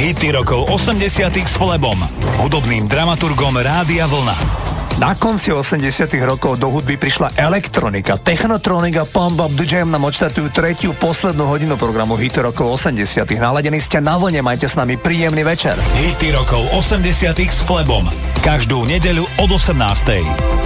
Hity 0.00 0.28
rokov 0.32 0.72
80 0.72 1.28
s 1.44 1.54
Flebom, 1.60 1.96
hudobným 2.40 2.88
dramaturgom 2.88 3.52
Rádia 3.52 4.08
Vlna. 4.08 4.32
Na 4.96 5.12
konci 5.12 5.52
80 5.52 6.08
rokov 6.24 6.56
do 6.56 6.72
hudby 6.72 6.96
prišla 6.96 7.36
elektronika, 7.36 8.16
technotronika, 8.16 9.04
Pump 9.04 9.44
Up 9.44 9.52
The 9.52 9.68
Jam 9.68 9.92
nám 9.92 10.08
odštartujú 10.08 10.48
tretiu 10.56 10.96
poslednú 10.96 11.44
hodinu 11.44 11.76
programu 11.76 12.16
Hity 12.16 12.40
rokov 12.48 12.80
80 12.80 13.28
Naladení 13.36 13.76
ste 13.76 14.00
na 14.00 14.16
vlne, 14.16 14.40
majte 14.40 14.72
s 14.72 14.80
nami 14.80 14.96
príjemný 14.96 15.44
večer. 15.44 15.76
Hity 15.76 16.32
rokov 16.32 16.64
80 16.72 17.36
s 17.36 17.60
Flebom. 17.60 18.08
Každú 18.40 18.88
nedeľu 18.88 19.28
od 19.44 19.52
18. 19.52 20.65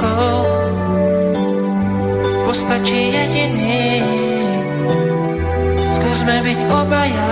rukou 0.00 0.48
Postačí 2.48 3.14
jediný. 3.14 4.02
Skúsme 5.86 6.42
byť 6.42 6.58
obaja. 6.66 7.30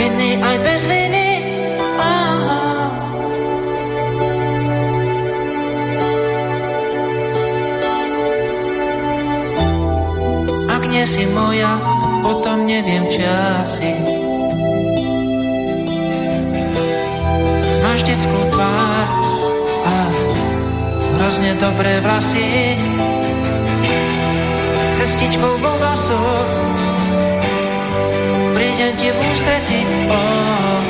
Vinný 0.00 0.40
aj 0.40 0.56
bez 0.64 0.88
viny. 0.88 1.28
Oh, 2.00 2.48
oh. 2.48 2.88
Ak 10.72 10.82
nie 10.88 11.04
si 11.04 11.28
moja, 11.28 11.76
potom 12.24 12.64
neviem, 12.64 13.04
či 13.12 13.20
asi 13.60 14.07
hrozně 21.28 21.54
dobré 21.54 22.00
vlasy, 22.00 22.76
cestičkou 24.94 25.58
vo 25.58 25.78
vlasoch, 25.78 26.48
prídem 28.54 28.96
ti 28.96 29.12
v 29.12 29.32
ústrety, 29.32 29.86
oh, 30.08 30.80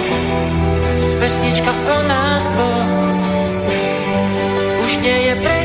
pesnička 1.19 1.74
o 1.74 2.09
nás 2.09 2.48
dvoch, 2.55 3.19
už 4.86 4.97
nie 5.02 5.19
je 5.27 5.35
pre 5.43 5.57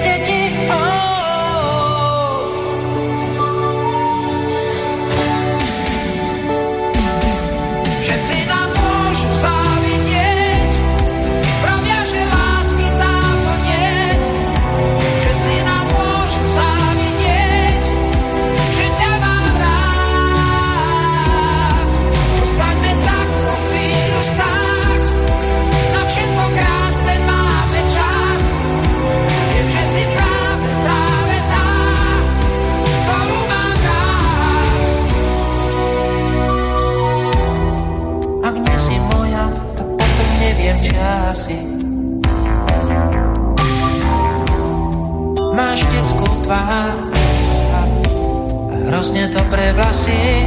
tvár. 46.43 46.93
A 47.73 47.79
hrozne 48.91 49.31
dobré 49.31 49.71
vlasy. 49.73 50.45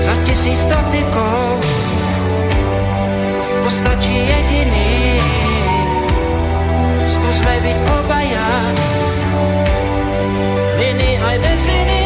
Za 0.00 0.14
tisíc 0.24 0.64
dotykov 0.64 1.60
postačí 3.62 4.16
jediný. 4.16 5.20
Skúsme 7.04 7.54
byť 7.60 7.78
obaja. 8.00 8.50
Viny 10.80 11.10
aj 11.20 11.36
bez 11.44 11.60
viny. 11.68 12.05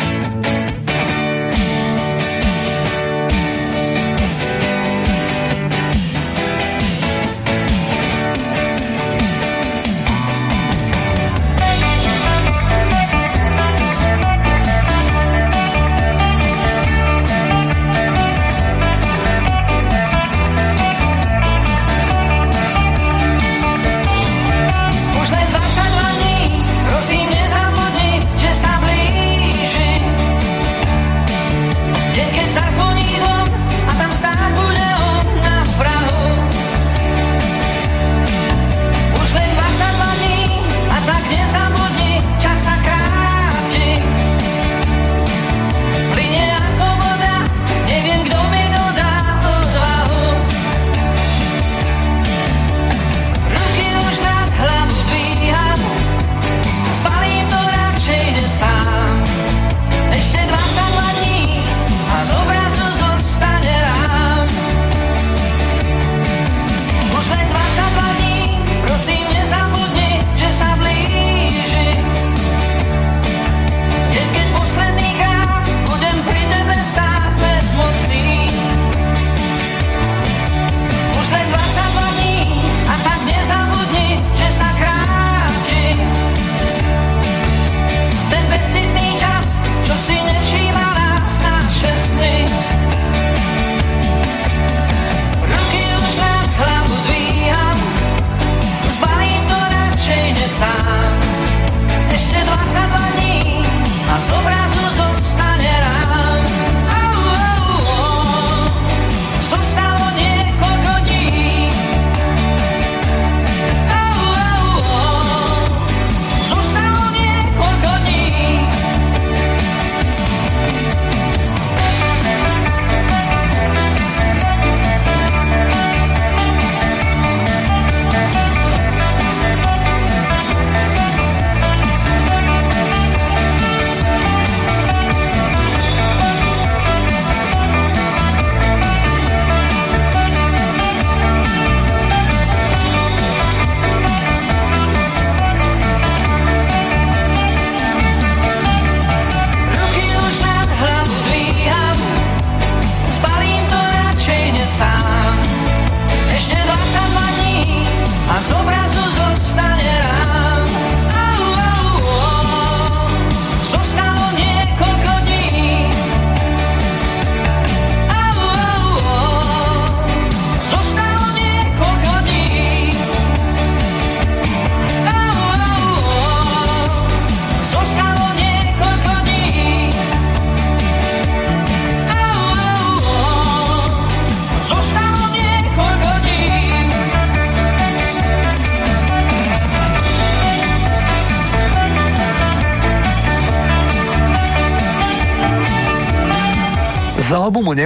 a 104.21 104.23
z 104.23 104.60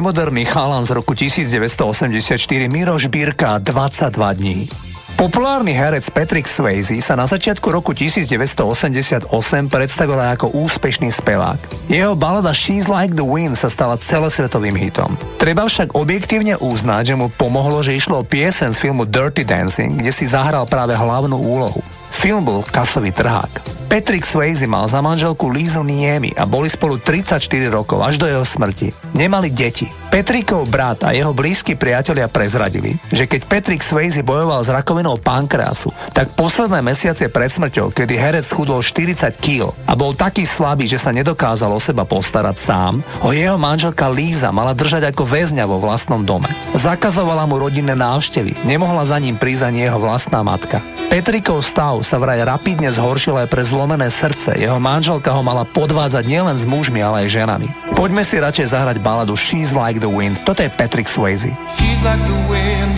Nemoderný 0.06 0.45
chalan 0.45 0.86
z 0.86 0.90
roku 1.02 1.18
1984 1.18 2.69
Miroš 2.69 3.07
Bírka 3.10 3.57
22 3.57 4.34
dní. 4.34 4.84
Populárny 5.15 5.71
herec 5.71 6.11
Patrick 6.11 6.43
Swayze 6.43 6.99
sa 6.99 7.15
na 7.15 7.23
začiatku 7.23 7.71
roku 7.71 7.95
1988 7.95 9.31
predstavil 9.71 10.19
ako 10.19 10.51
úspešný 10.51 11.07
spevák. 11.07 11.87
Jeho 11.87 12.19
balada 12.19 12.51
She's 12.51 12.91
Like 12.91 13.15
the 13.15 13.23
Wind 13.23 13.55
sa 13.55 13.71
stala 13.71 13.95
celosvetovým 13.95 14.75
hitom. 14.75 15.15
Treba 15.39 15.71
však 15.71 15.95
objektívne 15.95 16.59
uznať, 16.59 17.15
že 17.15 17.15
mu 17.15 17.31
pomohlo, 17.31 17.79
že 17.79 17.95
išlo 17.95 18.19
o 18.19 18.27
piesen 18.27 18.75
z 18.75 18.81
filmu 18.83 19.07
Dirty 19.07 19.47
Dancing, 19.47 20.03
kde 20.03 20.11
si 20.11 20.27
zahral 20.27 20.67
práve 20.67 20.91
hlavnú 20.91 21.39
úlohu. 21.39 21.79
Film 22.11 22.43
bol 22.43 22.59
kasový 22.67 23.15
trhák. 23.15 23.87
Patrick 23.87 24.27
Swayze 24.27 24.67
mal 24.67 24.83
za 24.91 24.99
manželku 24.99 25.47
Lizu 25.47 25.79
Niemi 25.79 26.35
a 26.35 26.43
boli 26.43 26.67
spolu 26.67 26.99
34 26.99 27.39
rokov 27.71 28.03
až 28.03 28.19
do 28.19 28.27
jeho 28.27 28.43
smrti. 28.43 28.91
Nemali 29.15 29.47
deti. 29.47 29.87
Patrickov 30.15 30.71
brat 30.71 31.03
a 31.03 31.11
jeho 31.11 31.35
blízki 31.35 31.75
priatelia 31.75 32.31
prezradili, 32.31 32.95
že 33.11 33.27
keď 33.27 33.51
Patrick 33.51 33.83
Swayze 33.83 34.23
bojoval 34.23 34.63
s 34.63 34.71
rakovinou 34.71 35.19
pankreasu, 35.19 35.91
tak 36.15 36.31
posledné 36.39 36.79
mesiace 36.79 37.27
pred 37.27 37.51
smrťou, 37.51 37.91
kedy 37.91 38.15
herec 38.15 38.47
chudol 38.47 38.79
40 38.79 39.35
kg 39.35 39.75
a 39.75 39.91
bol 39.91 40.15
taký 40.15 40.47
slabý, 40.47 40.87
že 40.87 41.03
sa 41.03 41.11
nedokázal 41.11 41.67
o 41.67 41.83
seba 41.83 42.07
postarať 42.07 42.55
sám, 42.55 43.03
ho 43.27 43.35
jeho 43.35 43.59
manželka 43.59 44.07
Líza 44.07 44.55
mala 44.55 44.71
držať 44.71 45.11
ako 45.11 45.27
väzňa 45.27 45.67
vo 45.67 45.83
vlastnom 45.83 46.23
dome. 46.23 46.47
Zakazovala 46.71 47.43
mu 47.43 47.59
rodinné 47.59 47.99
návštevy, 47.99 48.63
nemohla 48.63 49.03
za 49.03 49.19
ním 49.19 49.35
prísť 49.35 49.67
ani 49.67 49.83
jeho 49.83 49.99
vlastná 49.99 50.39
matka. 50.47 50.79
Petrikov 51.11 51.59
stav 51.59 51.99
sa 52.07 52.15
vraj 52.15 52.39
rapidne 52.39 52.87
zhoršil 52.87 53.35
aj 53.35 53.51
pre 53.51 53.67
zlomené 53.67 54.07
srdce. 54.07 54.55
Jeho 54.55 54.79
manželka 54.79 55.35
ho 55.35 55.43
mala 55.43 55.67
podvádzať 55.67 56.23
nielen 56.23 56.55
s 56.55 56.63
mužmi, 56.63 57.03
ale 57.03 57.27
aj 57.27 57.35
ženami. 57.35 57.67
Poďme 57.95 58.23
si 58.27 58.35
radšej 58.35 58.75
zahrať 58.75 58.97
baladu 58.99 59.35
She's 59.39 59.71
Like 59.71 60.03
the 60.06 60.15
Wind. 60.15 60.38
Toto 60.45 60.61
je 60.61 60.69
Patrick 60.69 61.07
Swayze. 61.07 61.49
She's 61.77 62.02
like 62.06 62.22
the 62.30 62.40
wind 62.45 62.95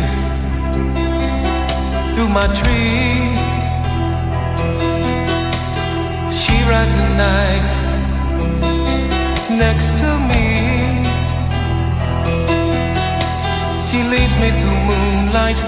through 2.13 2.27
my 2.27 2.47
tree. 2.59 3.31
She 6.35 6.55
rides 6.67 6.95
the 6.99 7.09
night 7.15 7.63
next 9.55 9.89
to 10.01 10.09
me. 10.29 10.47
She 13.87 14.03
leads 14.03 14.35
me 14.43 14.49
through 14.59 14.79
moonlight, 14.91 15.59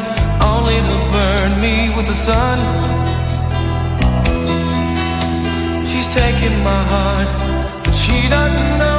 only 0.44 0.78
to 0.90 0.98
burn 1.14 1.52
me 1.64 1.76
with 1.95 2.06
the 2.06 2.18
sun. 2.28 2.60
She's 5.88 6.10
taking 6.10 6.56
my 6.64 6.82
heart, 6.94 7.30
but 7.84 7.95
she 7.95 8.28
doesn't 8.28 8.72
know 8.80 8.98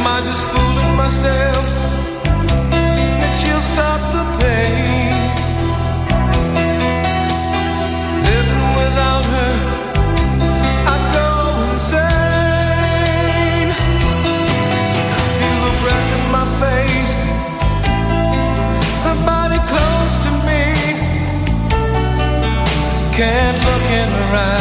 Am 0.00 0.06
I 0.06 0.20
just 0.22 0.46
fooling 0.46 0.96
myself 0.96 1.64
that 3.20 3.32
she'll 3.38 3.60
stop 3.60 4.00
the 4.16 4.24
pain? 4.40 5.12
Living 8.24 8.68
without 8.80 9.24
her, 9.34 9.54
I 10.94 10.96
go 11.16 11.28
insane. 11.68 12.08
I 15.18 15.22
feel 15.36 15.58
her 15.68 15.76
breath 15.84 16.10
in 16.16 16.24
my 16.38 16.46
face, 16.62 17.16
her 19.04 19.18
body 19.28 19.60
close 19.68 20.14
to 20.24 20.30
me. 20.48 20.64
Can't 23.18 23.58
look 23.66 23.84
in 24.00 24.08
her 24.08 24.36
eyes. 24.48 24.59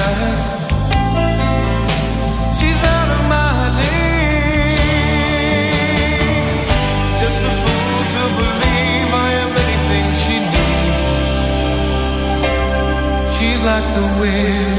the 13.94 14.02
wind. 14.22 14.78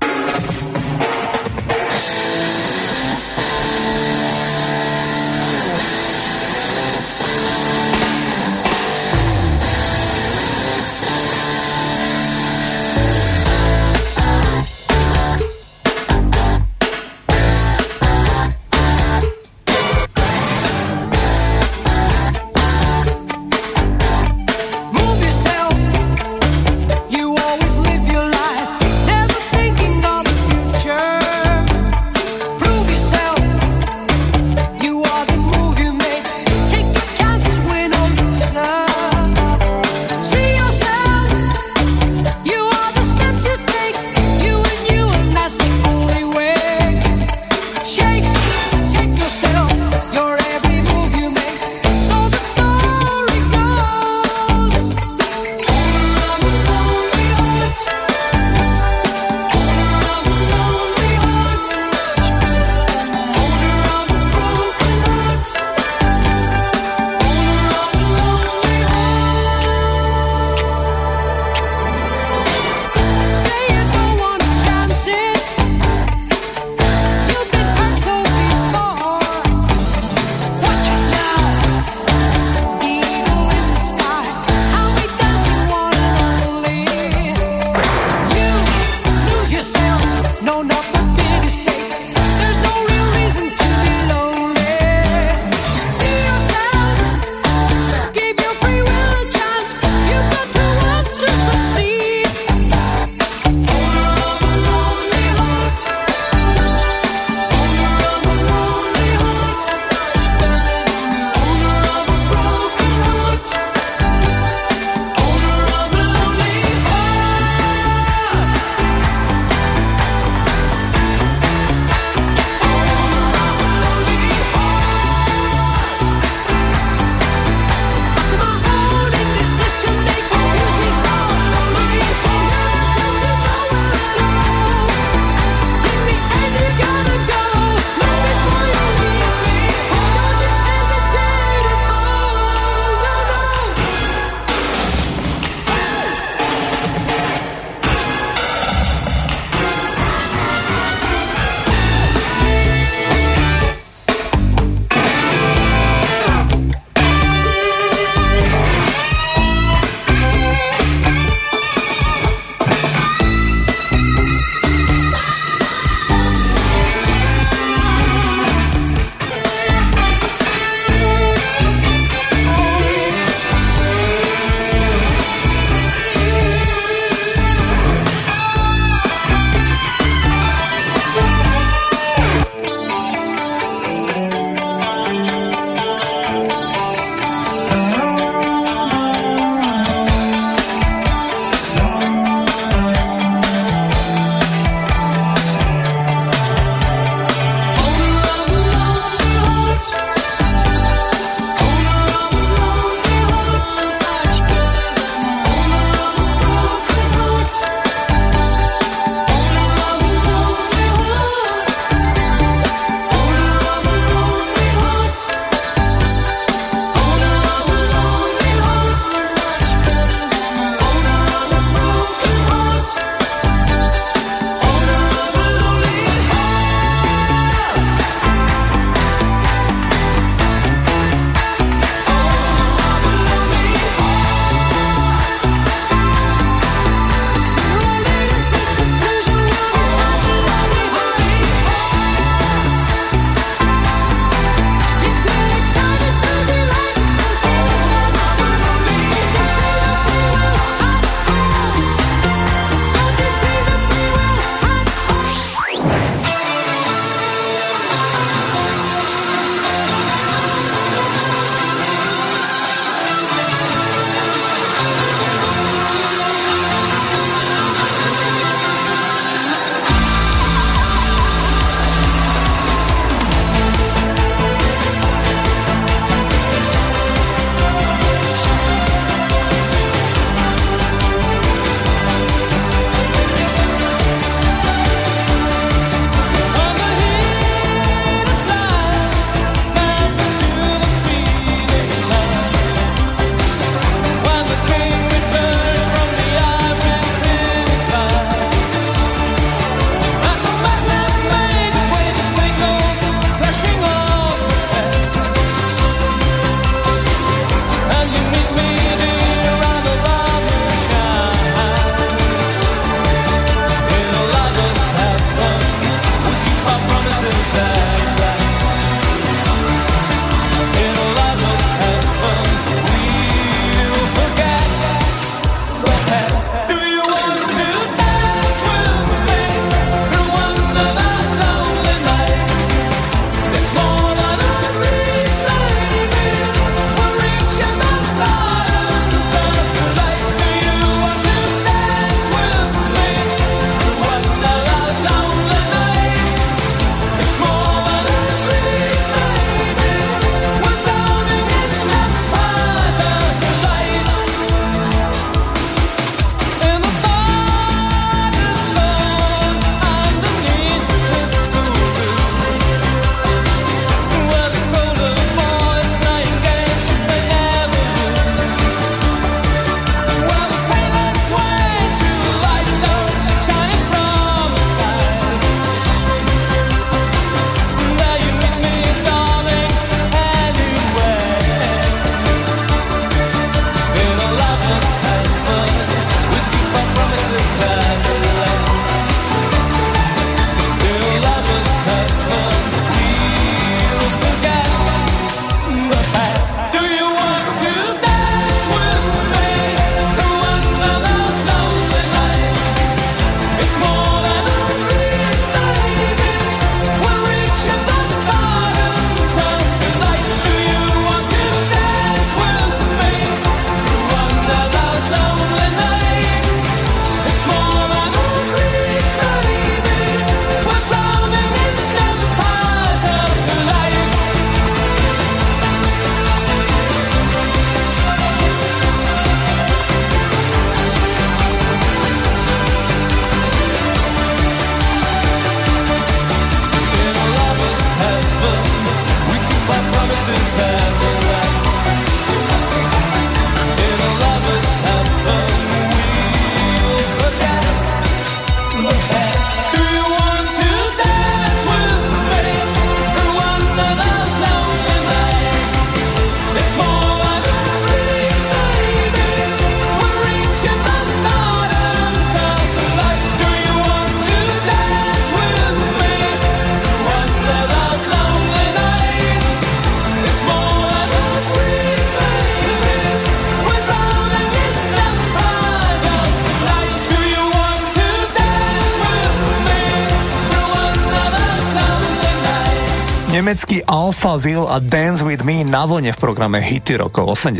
Alphaville 484.21 484.69
a 484.69 484.77
Dance 484.77 485.25
With 485.25 485.41
Me 485.41 485.65
na 485.65 485.81
vlne 485.81 486.13
v 486.13 486.21
programe 486.21 486.61
Hity 486.61 486.93
rokov 486.93 487.41
80. 487.41 487.57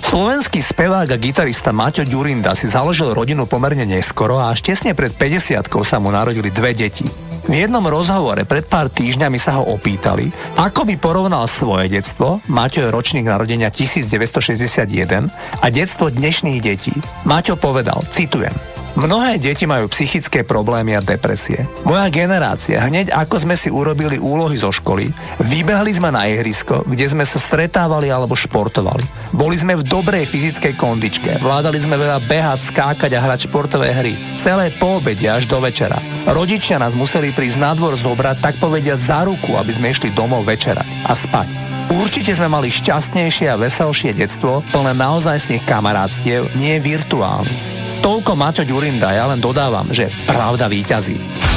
Slovenský 0.00 0.56
spevák 0.56 1.12
a 1.12 1.20
gitarista 1.20 1.68
Maťo 1.68 2.08
Ďurinda 2.08 2.56
si 2.56 2.64
založil 2.64 3.12
rodinu 3.12 3.44
pomerne 3.44 3.84
neskoro 3.84 4.40
a 4.40 4.56
až 4.56 4.64
tesne 4.64 4.96
pred 4.96 5.12
50 5.12 5.60
sa 5.84 6.00
mu 6.00 6.08
narodili 6.08 6.48
dve 6.48 6.72
deti. 6.72 7.04
V 7.44 7.52
jednom 7.52 7.84
rozhovore 7.84 8.40
pred 8.48 8.64
pár 8.64 8.88
týždňami 8.88 9.36
sa 9.36 9.60
ho 9.60 9.76
opýtali, 9.76 10.32
ako 10.56 10.88
by 10.88 10.96
porovnal 10.96 11.44
svoje 11.44 11.92
detstvo, 11.92 12.40
Maťo 12.48 12.80
je 12.80 12.88
ročník 12.88 13.28
narodenia 13.28 13.68
1961, 13.68 15.28
a 15.60 15.66
detstvo 15.68 16.08
dnešných 16.08 16.60
detí. 16.64 16.96
Maťo 17.28 17.60
povedal, 17.60 18.00
citujem, 18.08 18.56
Mnohé 19.00 19.40
deti 19.40 19.64
majú 19.64 19.88
psychické 19.88 20.44
problémy 20.44 20.92
a 20.92 21.00
depresie. 21.00 21.64
Moja 21.88 22.12
generácia, 22.12 22.84
hneď 22.84 23.08
ako 23.16 23.48
sme 23.48 23.56
si 23.56 23.72
urobili 23.72 24.20
úlohy 24.20 24.60
zo 24.60 24.68
školy, 24.68 25.08
vybehli 25.40 25.88
sme 25.96 26.12
na 26.12 26.28
ihrisko, 26.28 26.84
kde 26.84 27.08
sme 27.08 27.24
sa 27.24 27.40
stretávali 27.40 28.12
alebo 28.12 28.36
športovali. 28.36 29.32
Boli 29.32 29.56
sme 29.56 29.80
v 29.80 29.88
dobrej 29.88 30.28
fyzickej 30.28 30.76
kondičke, 30.76 31.40
vládali 31.40 31.80
sme 31.80 31.96
veľa 31.96 32.28
behať, 32.28 32.60
skákať 32.60 33.16
a 33.16 33.24
hrať 33.24 33.48
športové 33.48 33.88
hry. 33.88 34.12
Celé 34.36 34.68
po 34.76 35.00
obede 35.00 35.32
až 35.32 35.48
do 35.48 35.64
večera. 35.64 35.96
Rodičia 36.28 36.76
nás 36.76 36.92
museli 36.92 37.32
prísť 37.32 37.56
na 37.56 37.72
dvor 37.72 37.96
zobrať, 37.96 38.44
tak 38.44 38.60
povediať 38.60 39.00
za 39.00 39.24
ruku, 39.24 39.56
aby 39.56 39.72
sme 39.72 39.96
išli 39.96 40.12
domov 40.12 40.44
večerať 40.44 41.08
a 41.08 41.16
spať. 41.16 41.48
Určite 41.88 42.36
sme 42.36 42.52
mali 42.52 42.68
šťastnejšie 42.68 43.48
a 43.48 43.56
veselšie 43.56 44.12
detstvo, 44.12 44.60
plné 44.68 44.92
naozajstných 44.92 45.64
kamarátstiev, 45.64 46.52
nie 46.60 46.76
virtuálnych. 46.84 47.79
Toľko 48.00 48.32
Maťo 48.32 48.64
Ďurinda, 48.64 49.12
ja 49.12 49.28
len 49.28 49.44
dodávam, 49.44 49.84
že 49.92 50.08
pravda 50.24 50.72
víťazí. 50.72 51.49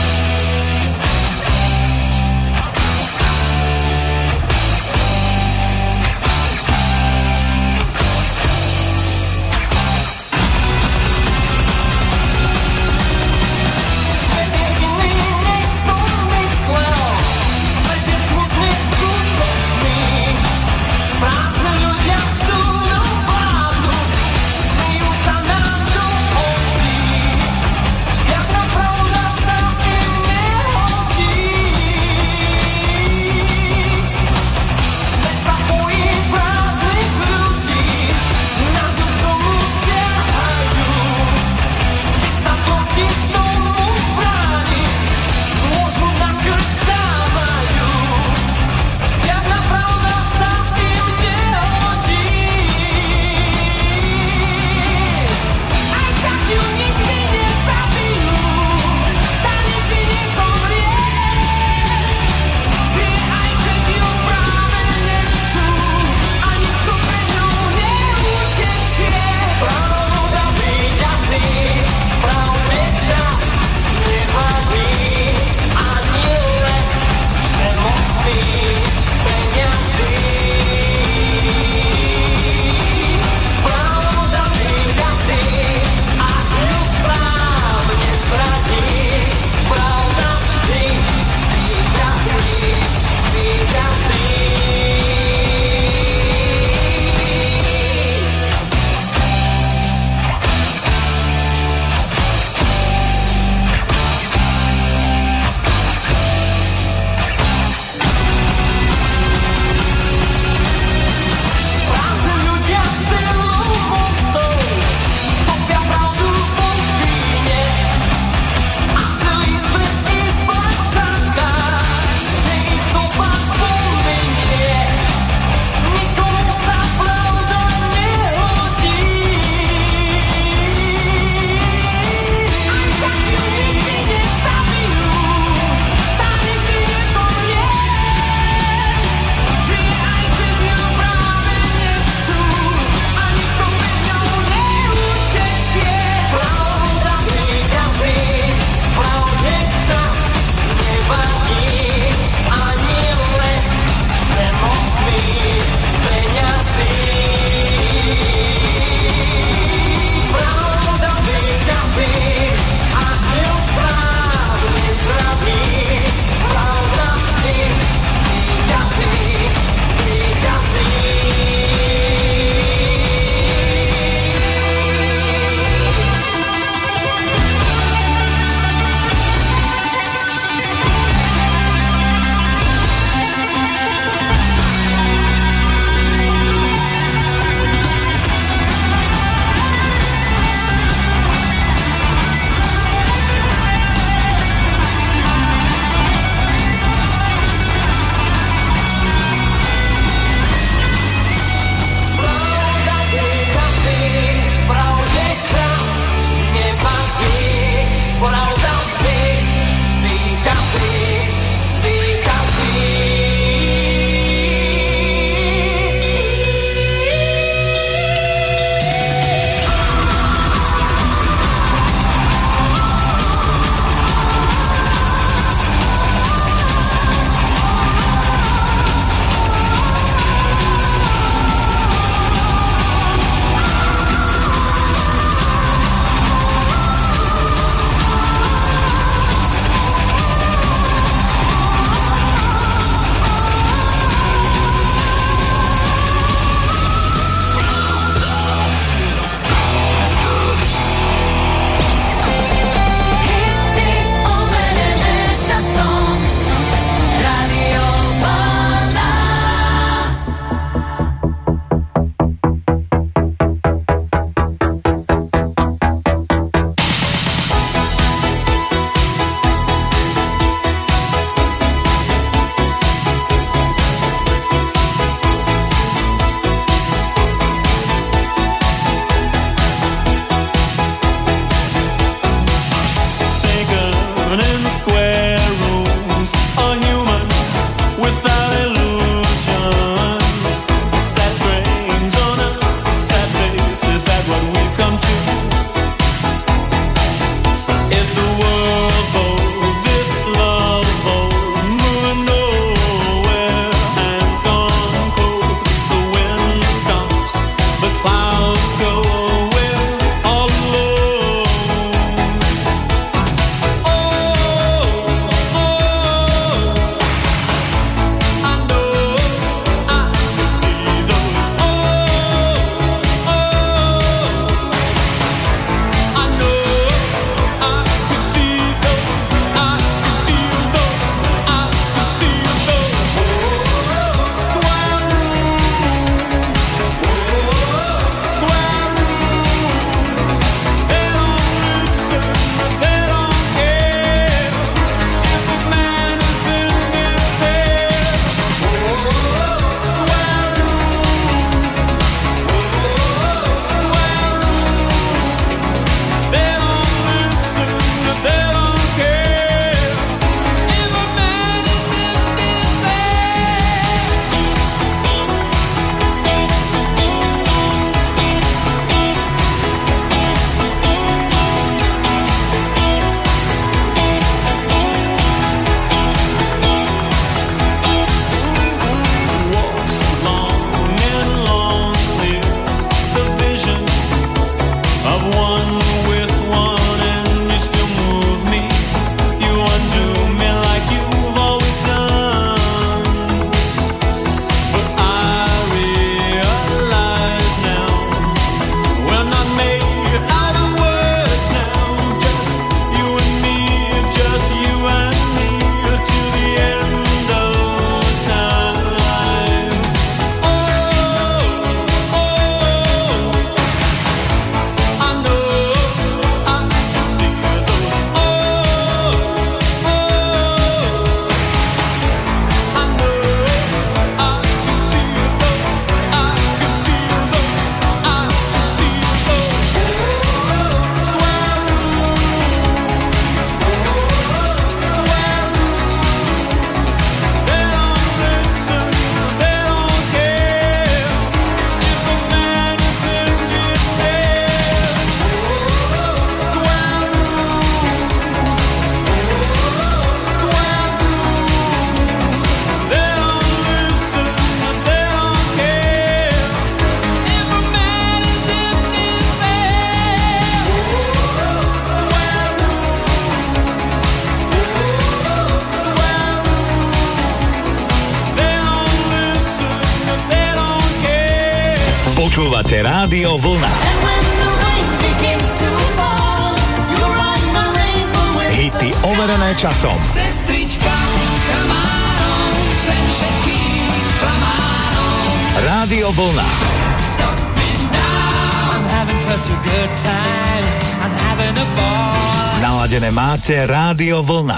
Rádio 493.93 494.23
Vlna. 494.25 494.52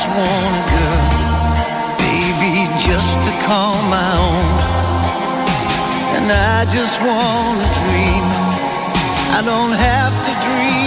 just 0.00 0.16
want 0.16 0.54
a 0.56 0.64
girl, 0.72 1.96
baby, 1.98 2.64
just 2.78 3.20
to 3.22 3.30
call 3.44 3.74
my 3.90 4.10
own. 4.16 4.48
And 6.16 6.32
I 6.32 6.64
just 6.70 7.02
want 7.02 7.60
a 7.60 7.70
dream. 7.84 8.24
I 9.36 9.42
don't 9.44 9.72
have 9.72 10.14
to 10.24 10.32
dream. 10.48 10.79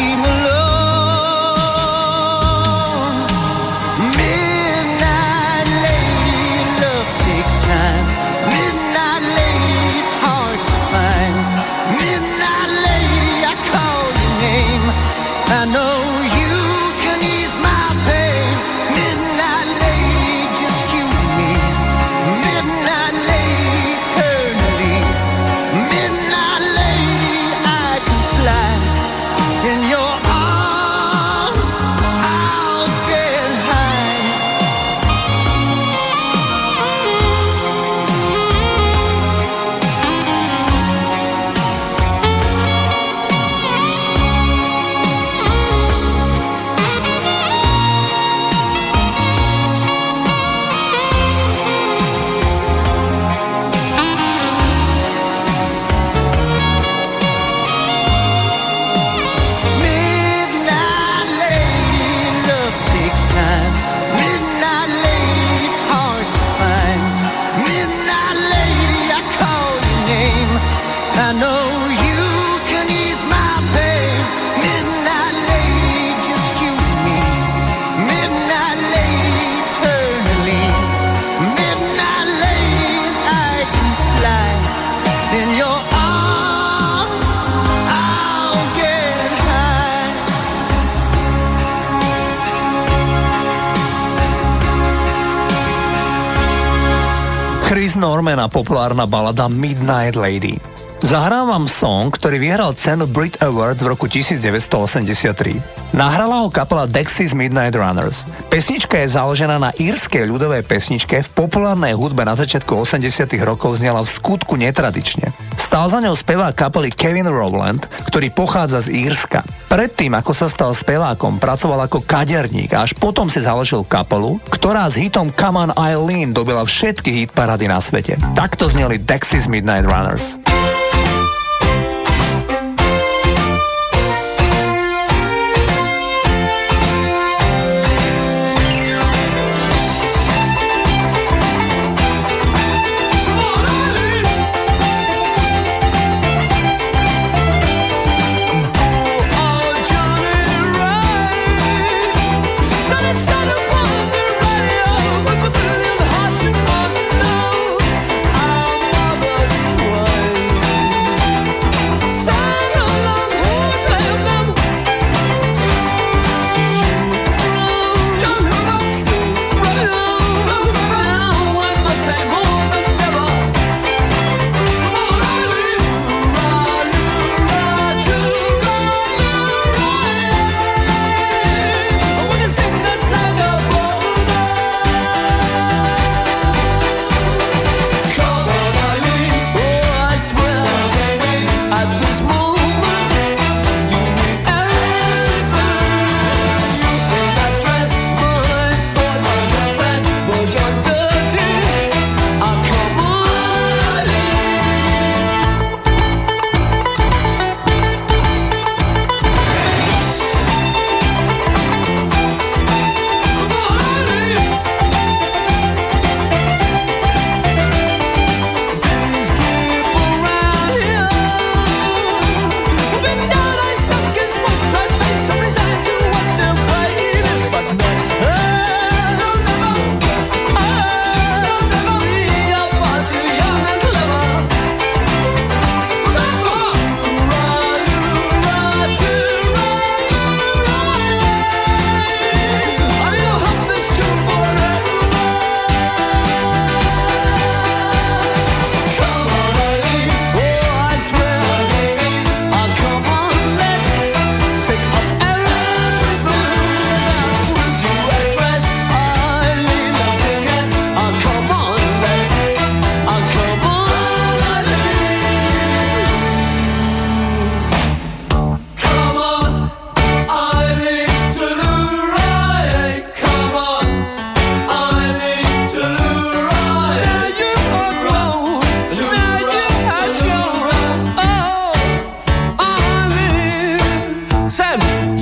Normana 98.03 98.51
populárna 98.51 99.07
balada 99.07 99.47
Midnight 99.47 100.19
Lady. 100.19 100.59
Zahrám 100.99 101.71
song, 101.71 102.11
ktorý 102.11 102.35
vyhral 102.35 102.75
cenu 102.75 103.07
Brit 103.07 103.39
Awards 103.39 103.79
v 103.79 103.95
roku 103.95 104.11
1983. 104.11 105.95
Nahrala 105.95 106.43
ho 106.43 106.51
kapela 106.51 106.83
Dexys 106.83 107.31
Midnight 107.31 107.71
Runners. 107.71 108.27
Pesnička 108.51 108.99
je 108.99 109.15
založená 109.15 109.55
na 109.55 109.71
írskej 109.79 110.27
ľudovej 110.27 110.67
pesničke, 110.67 111.23
v 111.23 111.29
populárnej 111.31 111.95
hudbe 111.95 112.27
na 112.27 112.35
začiatku 112.35 112.75
80 112.75 113.23
rokov 113.47 113.79
znela 113.79 114.03
v 114.03 114.11
skutku 114.11 114.59
netradične. 114.59 115.31
Stál 115.55 115.87
za 115.87 116.03
ňou 116.03 116.19
spevá 116.19 116.51
kapely 116.51 116.91
Kevin 116.91 117.31
Rowland, 117.31 117.87
ktorý 118.13 118.29
pochádza 118.29 118.85
z 118.85 118.93
Írska. 119.09 119.41
Predtým, 119.73 120.13
ako 120.13 120.37
sa 120.37 120.45
stal 120.45 120.69
spevákom, 120.77 121.41
pracoval 121.41 121.89
ako 121.89 122.05
kaderník 122.05 122.77
a 122.77 122.85
až 122.85 122.93
potom 122.93 123.25
si 123.25 123.41
založil 123.41 123.81
kapelu, 123.81 124.37
ktorá 124.53 124.85
s 124.85 125.01
hitom 125.01 125.33
Come 125.33 125.65
on 125.65 125.73
Eileen 125.73 126.29
dobila 126.29 126.61
všetky 126.61 127.09
hit 127.09 127.33
parady 127.33 127.65
na 127.65 127.81
svete. 127.81 128.21
Takto 128.37 128.69
zneli 128.69 129.01
Dexys 129.01 129.49
Midnight 129.49 129.89
Runners. 129.89 130.52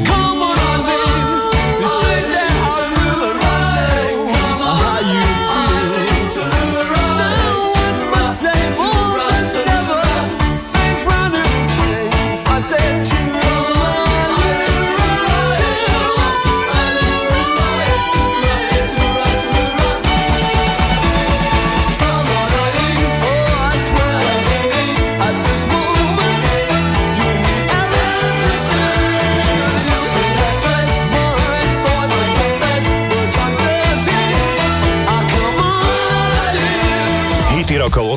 Come 0.05 0.40